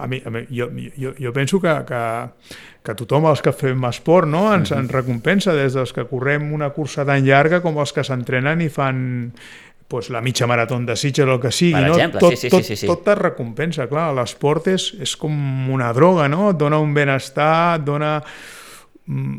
a 0.00 0.06
mi, 0.06 0.22
a 0.24 0.30
mi 0.30 0.46
jo, 0.48 0.70
jo, 0.96 1.12
jo 1.18 1.32
penso 1.32 1.60
que, 1.60 1.72
que, 1.86 2.02
que 2.82 2.94
tothom, 2.96 3.26
els 3.30 3.42
que 3.44 3.52
fem 3.52 3.84
esport, 3.90 4.28
no, 4.28 4.46
ens, 4.54 4.72
ens 4.72 4.92
recompensa 4.92 5.52
des 5.56 5.76
dels 5.76 5.92
que 5.92 6.06
correm 6.08 6.52
una 6.56 6.70
cursa 6.72 7.04
tan 7.04 7.26
llarga 7.26 7.60
com 7.60 7.78
els 7.82 7.92
que 7.92 8.04
s'entrenen 8.06 8.64
i 8.64 8.70
fan 8.72 9.02
pues, 9.90 10.08
la 10.08 10.22
mitja 10.24 10.46
marató 10.46 10.78
de 10.80 10.96
Sitges 10.96 11.26
o 11.26 11.34
el 11.34 11.40
que 11.42 11.50
sigui. 11.52 11.74
Per 11.74 11.88
no? 11.88 11.98
exemple, 11.98 12.22
tot, 12.22 12.36
sí, 12.36 12.46
sí, 12.46 12.50
tot, 12.54 12.62
sí, 12.64 12.76
sí, 12.76 12.80
sí. 12.84 12.88
Tot 12.88 13.08
et 13.10 13.18
recompensa, 13.18 13.88
clar. 13.90 14.12
L'esport 14.16 14.70
és, 14.70 14.92
és 15.02 15.16
com 15.18 15.34
una 15.74 15.90
droga, 15.92 16.28
no? 16.30 16.52
Et 16.54 16.60
dona 16.60 16.78
un 16.80 16.94
benestar, 16.94 17.80
et 17.80 17.84
dona 17.84 18.14
mm, 18.20 18.59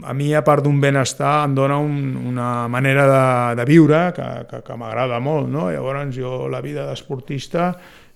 a 0.04 0.14
mi, 0.14 0.34
a 0.36 0.44
part 0.44 0.66
d'un 0.66 0.82
benestar, 0.84 1.46
em 1.48 1.56
dona 1.56 1.78
un, 1.80 2.18
una 2.28 2.68
manera 2.68 3.08
de, 3.08 3.56
de 3.62 3.66
viure 3.70 4.04
que, 4.16 4.28
que, 4.50 4.62
que 4.68 4.78
m'agrada 4.78 5.22
molt, 5.24 5.48
no? 5.52 5.70
Llavors, 5.72 6.12
jo 6.16 6.48
la 6.52 6.60
vida 6.62 6.90
d'esportista, 6.90 7.72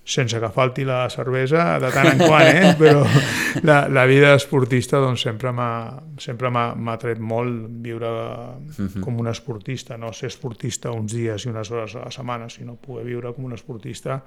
sense 0.06 0.38
que 0.38 0.50
falti 0.54 0.84
la 0.86 1.00
cervesa 1.10 1.80
de 1.82 1.88
tant 1.90 2.12
en 2.12 2.20
quant, 2.22 2.46
eh? 2.46 2.74
però 2.80 3.02
la, 3.66 3.80
la 3.90 4.04
vida 4.06 4.30
d'esportista 4.34 5.00
doncs, 5.02 5.24
sempre 5.26 5.50
m'ha 6.52 6.98
tret 7.02 7.18
molt 7.18 7.66
viure 7.82 8.12
com 9.00 9.18
un 9.18 9.32
esportista, 9.32 9.98
no 9.98 10.12
ser 10.14 10.30
esportista 10.30 10.94
uns 10.94 11.16
dies 11.16 11.48
i 11.48 11.50
unes 11.50 11.72
hores 11.72 11.96
a 11.96 12.06
la 12.06 12.14
setmana, 12.14 12.50
sinó 12.52 12.76
poder 12.78 13.08
viure 13.08 13.34
com 13.34 13.48
un 13.50 13.58
esportista 13.58 14.20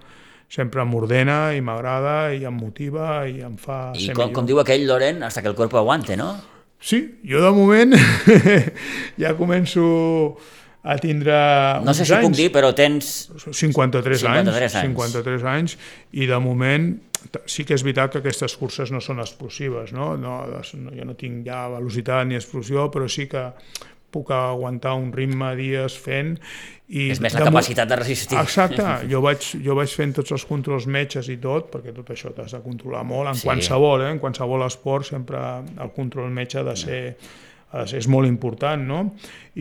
sempre 0.49 0.81
m'ordena 0.81 1.53
i 1.53 1.61
m'agrada 1.61 2.33
i 2.33 2.41
em 2.49 2.55
motiva 2.57 3.27
i 3.29 3.43
em 3.45 3.53
fa 3.53 3.91
i 3.93 4.09
com, 4.09 4.25
millor. 4.25 4.31
com 4.33 4.47
diu 4.49 4.59
aquell 4.63 4.87
Loren, 4.89 5.21
hasta 5.23 5.43
que 5.43 5.47
el 5.47 5.55
cuerpo 5.55 5.77
aguante, 5.77 6.17
no? 6.17 6.33
Sí, 6.79 7.19
jo 7.27 7.41
de 7.43 7.51
moment 7.51 7.93
ja 9.21 9.33
començo 9.35 9.83
a 10.83 10.95
tindre 10.97 11.35
No 11.83 11.93
sé 11.93 12.05
si 12.07 12.15
puc 12.15 12.31
anys. 12.31 12.39
dir, 12.39 12.49
però 12.55 12.71
tens... 12.75 13.27
53, 13.35 14.23
53 14.23 14.23
anys, 14.31 14.55
anys. 14.63 14.77
53 14.87 15.47
anys, 15.51 15.77
i 16.15 16.29
de 16.29 16.39
moment 16.39 16.93
sí 17.51 17.65
que 17.67 17.75
és 17.75 17.83
veritat 17.83 18.13
que 18.13 18.21
aquestes 18.23 18.55
curses 18.55 18.93
no 18.95 19.01
són 19.03 19.19
explosives, 19.19 19.91
no? 19.91 20.13
No, 20.17 20.39
jo 20.71 21.05
no 21.05 21.15
tinc 21.19 21.43
ja 21.49 21.65
velocitat 21.73 22.29
ni 22.29 22.39
explosió, 22.39 22.87
però 22.93 23.09
sí 23.11 23.27
que 23.27 23.49
puc 24.11 24.31
aguantar 24.35 24.95
un 24.99 25.11
ritme 25.15 25.51
dies 25.59 25.97
fent 25.97 26.35
i 26.89 27.09
És 27.13 27.19
més 27.21 27.33
la 27.35 27.43
de 27.43 27.49
capacitat 27.51 27.89
de 27.91 27.97
resistir. 27.99 28.37
Exacte, 28.41 28.85
jo 29.11 29.21
vaig, 29.21 29.51
jo 29.65 29.75
vaig 29.77 29.91
fent 29.93 30.15
tots 30.17 30.31
els 30.33 30.45
controls 30.49 30.87
metges 30.89 31.29
i 31.29 31.37
tot, 31.41 31.69
perquè 31.73 31.93
tot 31.93 32.09
això 32.15 32.33
t'has 32.33 32.55
de 32.57 32.61
controlar 32.65 33.03
molt, 33.05 33.29
en 33.29 33.37
Sí. 33.37 33.45
qualsevol, 33.47 34.01
eh? 34.07 34.09
en 34.15 34.19
qualsevol 34.23 34.65
esport 34.65 35.05
sempre 35.05 35.37
el 35.77 35.93
control 35.95 36.31
metge 36.33 36.59
ha 36.59 36.63
de 36.63 36.75
ser 36.79 37.03
és, 37.93 38.07
molt 38.09 38.25
important, 38.25 38.81
no? 38.81 39.03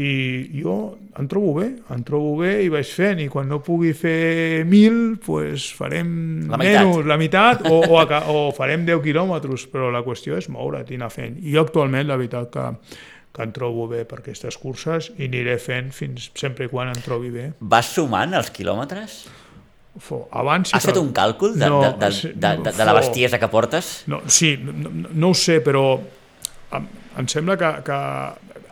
I 0.01 0.63
jo 0.63 0.97
em 1.21 1.27
trobo 1.29 1.51
bé, 1.59 1.67
em 1.93 2.01
trobo 2.09 2.39
bé 2.39 2.55
i 2.65 2.71
vaig 2.73 2.89
fent, 2.89 3.21
i 3.21 3.27
quan 3.29 3.51
no 3.51 3.59
pugui 3.61 3.91
fer 3.93 4.65
1.000, 4.65 5.19
pues 5.27 5.67
farem 5.77 6.49
La 6.49 6.57
meitat. 6.57 6.87
menys, 6.87 7.05
la 7.11 7.19
meitat, 7.21 7.67
o, 7.69 7.83
o, 7.85 8.01
o 8.33 8.47
farem 8.57 8.87
10 8.89 9.03
quilòmetres, 9.05 9.67
però 9.69 9.91
la 9.93 10.01
qüestió 10.07 10.39
és 10.41 10.49
moure't 10.49 10.89
i 10.89 10.97
anar 10.97 11.11
fent. 11.13 11.37
I 11.45 11.53
jo 11.53 11.67
actualment, 11.67 12.09
la 12.09 12.17
veritat 12.17 12.49
que, 12.55 12.67
que 13.35 13.45
em 13.45 13.53
trobo 13.55 13.87
bé 13.91 14.05
per 14.09 14.19
aquestes 14.23 14.57
curses 14.59 15.11
i 15.19 15.27
aniré 15.29 15.59
fent 15.63 15.93
fins 15.95 16.31
sempre 16.39 16.67
i 16.67 16.73
quan 16.73 16.89
em 16.91 17.01
trobi 17.05 17.31
bé. 17.35 17.51
Vas 17.61 17.93
sumant 17.95 18.35
els 18.35 18.51
quilòmetres? 18.55 19.21
Fo, 19.99 20.25
abans 20.31 20.71
Has 20.75 20.85
que- 20.85 20.93
fet 20.93 20.99
un 21.01 21.13
càlcul 21.13 21.57
de, 21.59 21.67
No, 21.69 21.81
de, 21.83 21.93
de, 21.99 22.11
de, 22.35 22.53
de, 22.63 22.73
de 22.77 22.85
la 22.87 22.95
bestiesa 22.95 23.39
que 23.39 23.49
portes? 23.51 24.05
No, 24.07 24.21
sí, 24.31 24.57
no, 24.63 24.91
no, 25.11 25.31
ho 25.33 25.35
sé, 25.35 25.59
però 25.65 25.99
em, 26.77 26.87
em 27.19 27.27
sembla 27.31 27.57
que, 27.59 27.71
que 27.87 27.97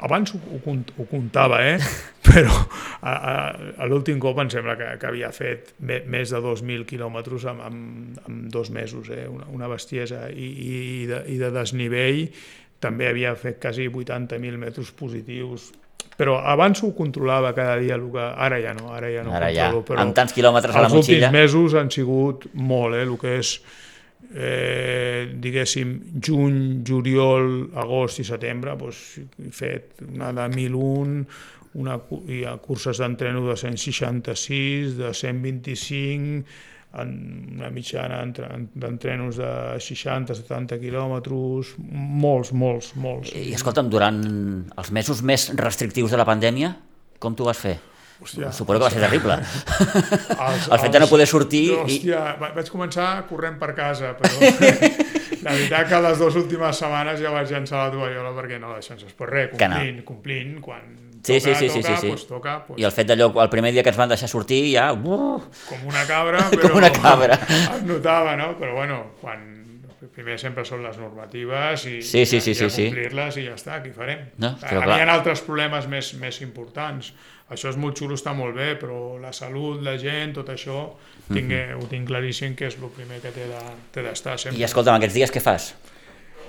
abans 0.07 0.35
ho, 0.37 0.39
ho, 0.39 0.77
ho 0.99 1.07
comptava, 1.11 1.59
eh? 1.67 1.79
però 2.27 2.53
a, 3.01 3.13
a, 3.13 3.35
a 3.83 3.87
l'últim 3.91 4.19
cop 4.23 4.39
em 4.43 4.51
sembla 4.53 4.77
que, 4.79 4.93
que 5.03 5.07
havia 5.11 5.33
fet 5.35 5.73
me, 5.81 6.01
més 6.11 6.31
de 6.35 6.39
2.000 6.45 6.87
quilòmetres 6.91 7.47
en, 7.51 7.63
en, 7.71 7.81
en 8.29 8.41
dos 8.53 8.71
mesos, 8.75 9.11
eh? 9.11 9.27
una, 9.31 9.47
una 9.51 9.69
bestiesa, 9.73 10.29
i, 10.31 10.47
i, 10.47 10.77
i, 11.03 11.07
de, 11.11 11.25
i 11.35 11.39
de 11.43 11.51
desnivell 11.55 12.27
també 12.81 13.09
havia 13.09 13.35
fet 13.39 13.59
quasi 13.63 13.89
80.000 13.89 14.61
metres 14.61 14.93
positius, 14.97 15.71
però 16.17 16.39
abans 16.49 16.81
ho 16.85 16.93
controlava 16.97 17.53
cada 17.57 17.77
dia, 17.81 17.97
el 17.97 18.07
que 18.13 18.21
ara 18.21 18.61
ja 18.63 18.73
no, 18.77 18.93
ara 18.95 19.11
ja 19.13 19.25
no 19.25 19.35
Ara 19.37 19.51
ja, 19.53 19.67
controlo, 19.69 19.85
però 19.89 20.05
amb 20.05 20.15
tants 20.17 20.37
quilòmetres 20.37 20.77
a 20.77 20.85
la 20.85 20.89
els 20.89 20.95
motxilla. 20.97 21.27
últims 21.29 21.37
mesos 21.37 21.75
han 21.77 21.91
sigut 21.93 22.47
molt, 22.55 22.97
eh, 22.97 23.03
el 23.05 23.17
que 23.21 23.35
és 23.41 23.53
eh, 24.35 25.27
diguéssim, 25.33 25.93
juny, 26.25 26.63
juliol, 26.87 27.51
agost 27.79 28.23
i 28.23 28.27
setembre, 28.29 28.77
doncs, 28.81 29.03
he 29.45 29.53
fet 29.55 30.03
una 30.09 30.33
de 30.37 30.49
1001, 30.55 31.21
una, 31.77 31.99
hi 32.33 32.43
ha 32.49 32.57
curses 32.65 33.03
d'entreno 33.03 33.45
de 33.49 33.57
166, 33.61 34.97
de 34.97 35.13
125, 35.13 36.47
en 37.03 37.11
una 37.59 37.69
mitjana 37.71 38.23
entre- 38.25 38.49
d'entrenos 38.75 39.37
de 39.41 39.51
60-70 39.83 40.79
quilòmetres, 40.81 41.75
molts, 41.91 42.53
molts, 42.53 42.93
molts. 42.97 43.33
I 43.37 43.53
escolta'm, 43.57 43.91
durant 43.93 44.23
els 44.77 44.91
mesos 44.97 45.21
més 45.23 45.51
restrictius 45.57 46.11
de 46.15 46.21
la 46.21 46.25
pandèmia, 46.29 46.75
com 47.21 47.35
t'ho 47.37 47.45
vas 47.49 47.59
fer? 47.61 47.77
Hòstia, 48.17 48.49
Suposo 48.57 48.79
que 48.81 48.85
va 48.87 48.91
ser 48.95 49.03
terrible. 49.05 49.35
Els, 50.47 50.69
El 50.73 50.79
fet 50.81 50.93
de 50.95 51.01
no 51.03 51.09
poder 51.11 51.27
sortir 51.29 51.67
Hòstia, 51.77 52.21
i... 52.39 52.53
vaig 52.57 52.71
començar 52.73 53.11
corrent 53.29 53.59
per 53.61 53.75
casa, 53.77 54.15
però 54.17 54.31
la 55.45 55.53
veritat 55.53 55.91
que 55.91 56.01
les 56.07 56.19
dues 56.23 56.39
últimes 56.41 56.81
setmanes 56.81 57.21
ja 57.21 57.31
vaig 57.35 57.53
llançar 57.53 57.83
la 57.85 57.91
tovallola 57.93 58.33
perquè 58.39 58.57
no 58.63 58.73
deixen 58.73 58.97
Però 59.19 59.29
res, 59.29 59.53
Que 59.59 59.69
no. 59.69 59.77
complint, 59.77 60.01
complint, 60.09 60.55
quan 60.65 60.89
Sí, 61.27 61.41
toca, 61.41 61.55
sí, 61.59 61.69
sí, 61.69 61.69
sí, 61.75 61.83
toca, 61.83 61.97
sí, 61.97 62.01
sí. 62.01 62.09
Pues 62.13 62.27
toca, 62.29 62.55
pues, 62.67 62.79
I 62.81 62.85
el 62.87 62.93
fet 62.95 63.09
d'allò, 63.11 63.29
el 63.43 63.51
primer 63.51 63.73
dia 63.75 63.83
que 63.83 63.91
ens 63.91 63.99
van 63.99 64.09
deixar 64.13 64.29
sortir, 64.31 64.63
ja... 64.73 64.93
Uh, 64.95 65.43
com 65.69 65.85
una 65.91 66.07
cabra, 66.07 66.45
Com 66.51 66.59
però 66.63 66.77
una 66.79 66.93
cabra. 66.95 67.39
es 67.77 67.83
notava, 67.85 68.37
no? 68.39 68.53
Però 68.61 68.75
bueno, 68.79 69.03
quan 69.21 69.53
primer 70.15 70.39
sempre 70.41 70.63
són 70.65 70.83
les 70.85 70.97
normatives 70.97 71.83
i, 71.91 71.97
Sí, 72.01 72.23
sí, 72.25 72.39
sí, 72.41 72.53
i 72.53 72.55
sí, 72.55 72.69
sí. 72.71 72.85
complir-les 72.89 73.37
i 73.43 73.47
ja 73.49 73.57
està, 73.59 73.81
què 73.85 73.91
farem? 73.93 74.23
No, 74.41 74.55
però 74.63 74.81
a 74.81 74.85
clar. 74.87 74.99
hi 75.01 75.03
ha 75.05 75.13
altres 75.13 75.43
problemes 75.45 75.89
més, 75.93 76.15
més 76.21 76.39
importants. 76.47 77.11
Això 77.51 77.69
és 77.71 77.77
molt 77.79 77.99
xulo, 77.99 78.15
està 78.19 78.33
molt 78.35 78.57
bé, 78.57 78.73
però 78.81 79.19
la 79.23 79.33
salut, 79.37 79.83
la 79.85 79.97
gent, 79.99 80.33
tot 80.35 80.49
això, 80.51 80.93
tinc, 81.29 81.51
Mhm. 81.53 81.77
ho 81.83 81.87
tinc 81.91 82.09
claríssim 82.09 82.55
que 82.57 82.67
és 82.67 82.77
el 82.81 82.89
primer 82.91 83.21
que 83.21 83.31
té 83.31 83.45
de- 83.47 84.03
d'estar 84.03 84.39
sempre. 84.39 84.59
I 84.61 84.65
escolta'm, 84.65 84.97
aquests 84.97 85.15
dies 85.15 85.33
què 85.33 85.41
fas? 85.41 85.75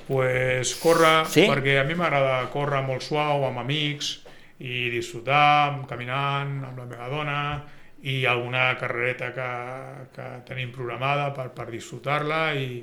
pues, 0.08 0.76
córrer, 0.76 1.26
Sí? 1.28 1.42
perquè 1.50 1.82
a 1.82 1.84
mi 1.84 1.94
m'agrada 1.96 2.50
córrer 2.54 2.82
molt 2.86 3.02
suau, 3.04 3.44
amb 3.46 3.60
amics, 3.60 4.22
i 4.60 4.90
disfrutar, 4.90 5.84
caminant, 5.90 6.64
amb 6.66 6.80
la 6.80 6.86
meva 6.90 7.10
dona, 7.10 7.42
i 8.08 8.24
alguna 8.26 8.72
carrereta 8.78 9.32
que, 9.34 9.50
que 10.16 10.28
tenim 10.48 10.72
programada 10.72 11.32
per, 11.34 11.50
per 11.54 11.68
disfrutar-la, 11.72 12.54
i 12.58 12.82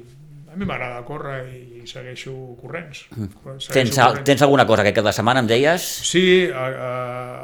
a 0.54 0.56
mi 0.56 0.66
m'agrada 0.68 1.00
córrer 1.06 1.40
i 1.50 1.82
segueixo 1.90 2.32
corrents. 2.60 3.06
Segueixo 3.10 3.70
Mm. 3.70 3.72
Tens, 3.74 3.98
al- 3.98 4.10
corrents. 4.12 4.24
tens 4.28 4.42
alguna 4.42 4.66
cosa 4.66 4.84
que 4.86 4.92
cada 4.94 5.12
setmana 5.12 5.40
em 5.42 5.48
deies? 5.50 5.82
Sí, 5.82 6.46
a, 6.52 6.66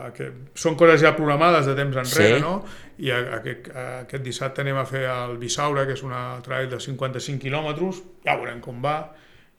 a, 0.06 0.12
que 0.14 0.28
són 0.54 0.76
coses 0.78 1.00
ja 1.02 1.14
programades 1.16 1.66
de 1.66 1.74
temps 1.74 1.96
enrere, 2.04 2.36
Sí. 2.36 2.40
no? 2.42 2.62
I 3.00 3.10
a, 3.10 3.18
a, 3.18 3.40
a, 3.40 3.84
aquest 4.04 4.22
dissabte 4.22 4.60
anem 4.62 4.76
a 4.78 4.84
fer 4.86 5.06
el 5.10 5.38
Bisaure, 5.42 5.86
que 5.88 5.94
és 5.98 6.02
una 6.06 6.38
trail 6.44 6.68
de 6.70 6.78
55 6.78 7.40
quilòmetres, 7.42 8.02
ja 8.26 8.36
veurem 8.36 8.60
com 8.60 8.78
va, 8.84 8.98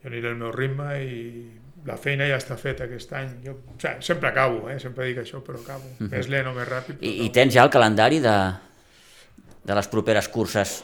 jo 0.03 0.07
aniré 0.11 0.29
al 0.31 0.39
meu 0.39 0.51
ritme 0.55 0.93
i 1.03 1.17
la 1.87 1.97
feina 1.97 2.27
ja 2.29 2.37
està 2.41 2.57
feta 2.59 2.85
aquest 2.85 3.13
any. 3.17 3.33
Jo, 3.45 3.55
o 3.57 3.79
sigui, 3.81 4.05
sempre 4.05 4.29
acabo, 4.29 4.67
eh? 4.69 4.77
sempre 4.81 5.09
dic 5.09 5.23
això, 5.23 5.41
però 5.45 5.61
acabo. 5.61 5.89
Més 6.11 6.29
lent 6.31 6.51
o 6.51 6.55
més 6.57 6.69
ràpid. 6.69 7.01
I, 7.01 7.17
I 7.25 7.29
tens 7.33 7.55
ja 7.55 7.65
el 7.65 7.73
calendari 7.73 8.21
de, 8.23 8.37
de 9.65 9.77
les 9.77 9.91
properes 9.91 10.29
curses? 10.31 10.81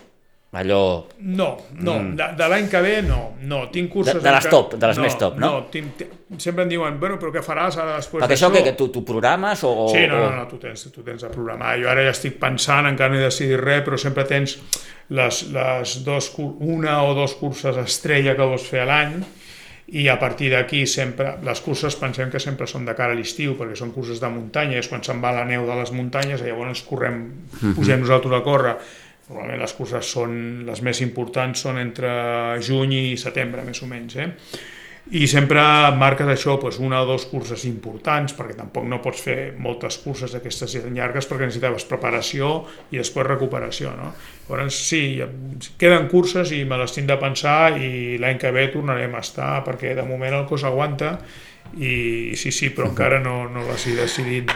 Allò... 0.58 1.06
No, 1.20 1.50
no, 1.84 1.94
de, 2.18 2.26
de 2.40 2.46
l'any 2.50 2.70
que 2.72 2.80
ve 2.82 2.94
no, 3.06 3.34
no, 3.46 3.66
tinc 3.70 3.92
curses... 3.94 4.16
Mm. 4.16 4.24
De- 4.24 4.30
de 4.30 4.34
les 4.34 4.48
top, 4.50 4.74
de 4.80 4.90
les 4.90 5.00
més 5.04 5.18
top, 5.20 5.36
no? 5.38 5.50
No, 5.52 5.66
tinc, 5.70 6.02
sempre 6.42 6.64
em 6.64 6.72
diuen, 6.72 6.96
bueno, 7.02 7.20
però 7.22 7.30
què 7.36 7.44
faràs 7.46 7.78
ara 7.78 7.98
després 8.00 8.24
Perquè 8.24 8.38
això 8.40 8.50
que, 8.56 8.64
que 8.66 8.74
tu, 8.80 8.88
tu 8.96 9.04
programes 9.06 9.62
o... 9.68 9.74
Sí, 9.92 10.06
no, 10.10 10.24
no, 10.24 10.32
no, 10.40 10.46
tu 10.50 10.58
tens, 10.62 10.88
tu 10.96 11.04
tens 11.06 11.28
de 11.28 11.30
programar. 11.34 11.76
Jo 11.78 11.92
ara 11.92 12.08
ja 12.08 12.16
estic 12.16 12.40
pensant, 12.42 12.88
encara 12.90 13.14
no 13.14 13.20
he 13.20 13.28
decidit 13.28 13.60
res, 13.62 13.84
però 13.86 14.00
sempre 14.02 14.26
tens 14.30 14.56
les, 15.20 15.44
les 15.54 15.98
dos, 16.08 16.32
una 16.40 17.02
o 17.06 17.14
dos 17.20 17.36
curses 17.38 17.78
estrella 17.84 18.34
que 18.40 18.48
vols 18.48 18.66
fer 18.72 18.88
a 18.88 18.90
l'any 18.90 19.20
i 19.88 20.08
a 20.12 20.18
partir 20.20 20.50
d'aquí 20.52 20.82
sempre, 20.90 21.38
les 21.48 21.62
curses 21.64 21.96
pensem 21.96 22.32
que 22.32 22.42
sempre 22.44 22.68
són 22.68 22.84
de 22.86 22.96
cara 22.96 23.16
a 23.16 23.18
l'estiu 23.18 23.56
perquè 23.56 23.78
són 23.80 23.94
curses 23.96 24.20
de 24.20 24.30
muntanya, 24.32 24.82
és 24.82 24.90
quan 24.92 25.04
se'n 25.04 25.22
va 25.24 25.32
la 25.32 25.46
neu 25.48 25.64
de 25.68 25.78
les 25.80 25.94
muntanyes 25.96 26.44
i 26.44 26.50
llavors 26.50 26.84
correm, 26.88 27.22
pugem 27.78 28.04
nosaltres 28.04 28.36
a 28.36 28.42
córrer. 28.44 28.74
Normalment 29.28 29.60
les 29.60 29.74
curses 29.76 30.08
són, 30.08 30.34
les 30.68 30.82
més 30.84 31.00
importants 31.04 31.64
són 31.64 31.80
entre 31.80 32.10
juny 32.64 32.98
i 33.14 33.18
setembre, 33.20 33.64
més 33.68 33.82
o 33.84 33.88
menys, 33.88 34.16
eh? 34.20 34.30
I 35.16 35.24
sempre 35.32 35.62
marques 35.96 36.28
això, 36.28 36.58
doncs 36.60 36.82
una 36.84 37.00
o 37.04 37.08
dues 37.08 37.28
curses 37.32 37.64
importants, 37.70 38.34
perquè 38.36 38.58
tampoc 38.58 38.88
no 38.92 39.00
pots 39.04 39.22
fer 39.24 39.38
moltes 39.56 40.00
curses 40.04 40.34
d'aquestes 40.36 40.76
llargues 40.92 41.30
perquè 41.30 41.48
necessitaves 41.48 41.88
preparació 41.88 42.66
i 42.92 43.00
després 43.00 43.28
recuperació. 43.30 43.94
No? 43.96 44.12
Llavors, 44.50 44.82
sí, 44.90 45.02
queden 45.80 46.10
curses 46.12 46.52
i 46.52 46.64
me 46.68 46.80
les 46.82 46.96
tinc 46.96 47.08
de 47.08 47.20
pensar 47.22 47.78
i 47.80 48.18
l'any 48.20 48.42
que 48.42 48.52
ve 48.52 48.68
tornarem 48.74 49.16
a 49.16 49.24
estar 49.24 49.52
perquè 49.68 49.96
de 49.96 50.08
moment 50.08 50.42
el 50.42 50.48
cos 50.50 50.68
aguanta 50.68 51.18
i 51.80 52.36
sí, 52.36 52.52
sí, 52.52 52.72
però 52.76 52.92
encara 52.92 53.24
no, 53.24 53.46
no 53.52 53.64
les 53.68 53.88
he 53.88 53.96
decidit. 53.96 54.52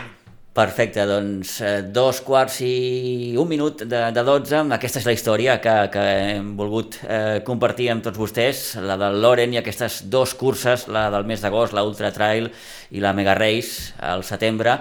Perfecte, 0.52 1.06
doncs 1.08 1.54
eh, 1.64 1.78
dos 1.96 2.18
quarts 2.28 2.58
i 2.68 3.38
un 3.40 3.48
minut 3.48 3.86
de, 3.88 4.00
de 4.12 4.24
12, 4.28 4.66
aquesta 4.76 5.00
és 5.00 5.06
la 5.08 5.14
història 5.16 5.54
que, 5.64 5.76
que 5.94 6.02
hem 6.26 6.50
volgut 6.60 6.98
eh, 7.06 7.40
compartir 7.48 7.88
amb 7.94 8.04
tots 8.04 8.20
vostès, 8.20 8.64
la 8.84 8.98
del 9.00 9.22
Loren 9.24 9.56
i 9.56 9.62
aquestes 9.62 10.02
dos 10.12 10.34
curses, 10.36 10.90
la 10.92 11.06
del 11.14 11.24
mes 11.30 11.40
d'agost, 11.40 11.72
la 11.72 11.86
Ultra 11.88 12.12
Trail 12.12 12.50
i 12.92 13.00
la 13.00 13.14
Mega 13.16 13.38
Race 13.40 13.94
al 14.04 14.26
setembre, 14.28 14.76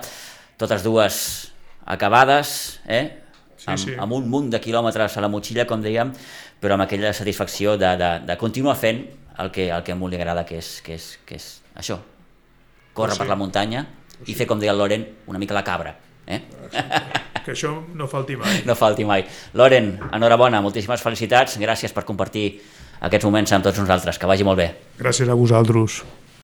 totes 0.59 0.83
dues 0.83 1.21
acabades, 1.87 2.81
eh? 2.91 3.05
Sí, 3.55 3.71
amb, 3.71 3.79
sí. 3.85 3.95
amb 3.95 4.19
un 4.19 4.27
munt 4.33 4.51
de 4.51 4.59
quilòmetres 4.59 5.15
a 5.15 5.23
la 5.23 5.31
motxilla, 5.31 5.69
com 5.71 5.87
dèiem, 5.87 6.11
però 6.59 6.75
amb 6.75 6.89
aquella 6.89 7.15
satisfacció 7.15 7.77
de, 7.79 7.95
de, 8.01 8.11
de 8.27 8.39
continuar 8.43 8.75
fent 8.75 9.05
el 9.39 9.55
que, 9.55 9.71
el 9.71 9.87
que 9.87 9.95
a 9.95 10.01
molt 10.03 10.17
li 10.17 10.19
agrada, 10.19 10.43
que 10.51 10.59
és, 10.59 10.81
que 10.83 10.99
és, 10.99 11.13
que 11.23 11.39
és 11.39 11.49
això, 11.79 12.03
córrer 12.91 13.15
Sí. 13.15 13.23
per 13.23 13.31
la 13.31 13.39
muntanya 13.39 13.87
i 14.27 14.37
fer, 14.37 14.47
com 14.47 14.61
deia 14.61 14.75
el 14.75 14.81
Loren, 14.81 15.07
una 15.31 15.41
mica 15.41 15.57
la 15.57 15.65
cabra. 15.65 15.95
Eh? 16.27 16.41
Que 17.45 17.55
això 17.55 17.73
no 17.97 18.07
falti 18.11 18.37
mai. 18.39 18.61
No 18.69 18.77
falti 18.79 19.07
mai. 19.09 19.25
Loren, 19.59 19.95
enhorabona, 20.13 20.61
moltíssimes 20.65 21.03
felicitats, 21.03 21.57
gràcies 21.61 21.95
per 21.97 22.05
compartir 22.09 22.47
aquests 23.01 23.25
moments 23.25 23.53
amb 23.57 23.65
tots 23.65 23.81
nosaltres, 23.81 24.19
que 24.21 24.29
vagi 24.29 24.45
molt 24.47 24.61
bé. 24.61 24.69
Gràcies 25.01 25.29
a 25.29 25.37
vosaltres. 25.39 26.03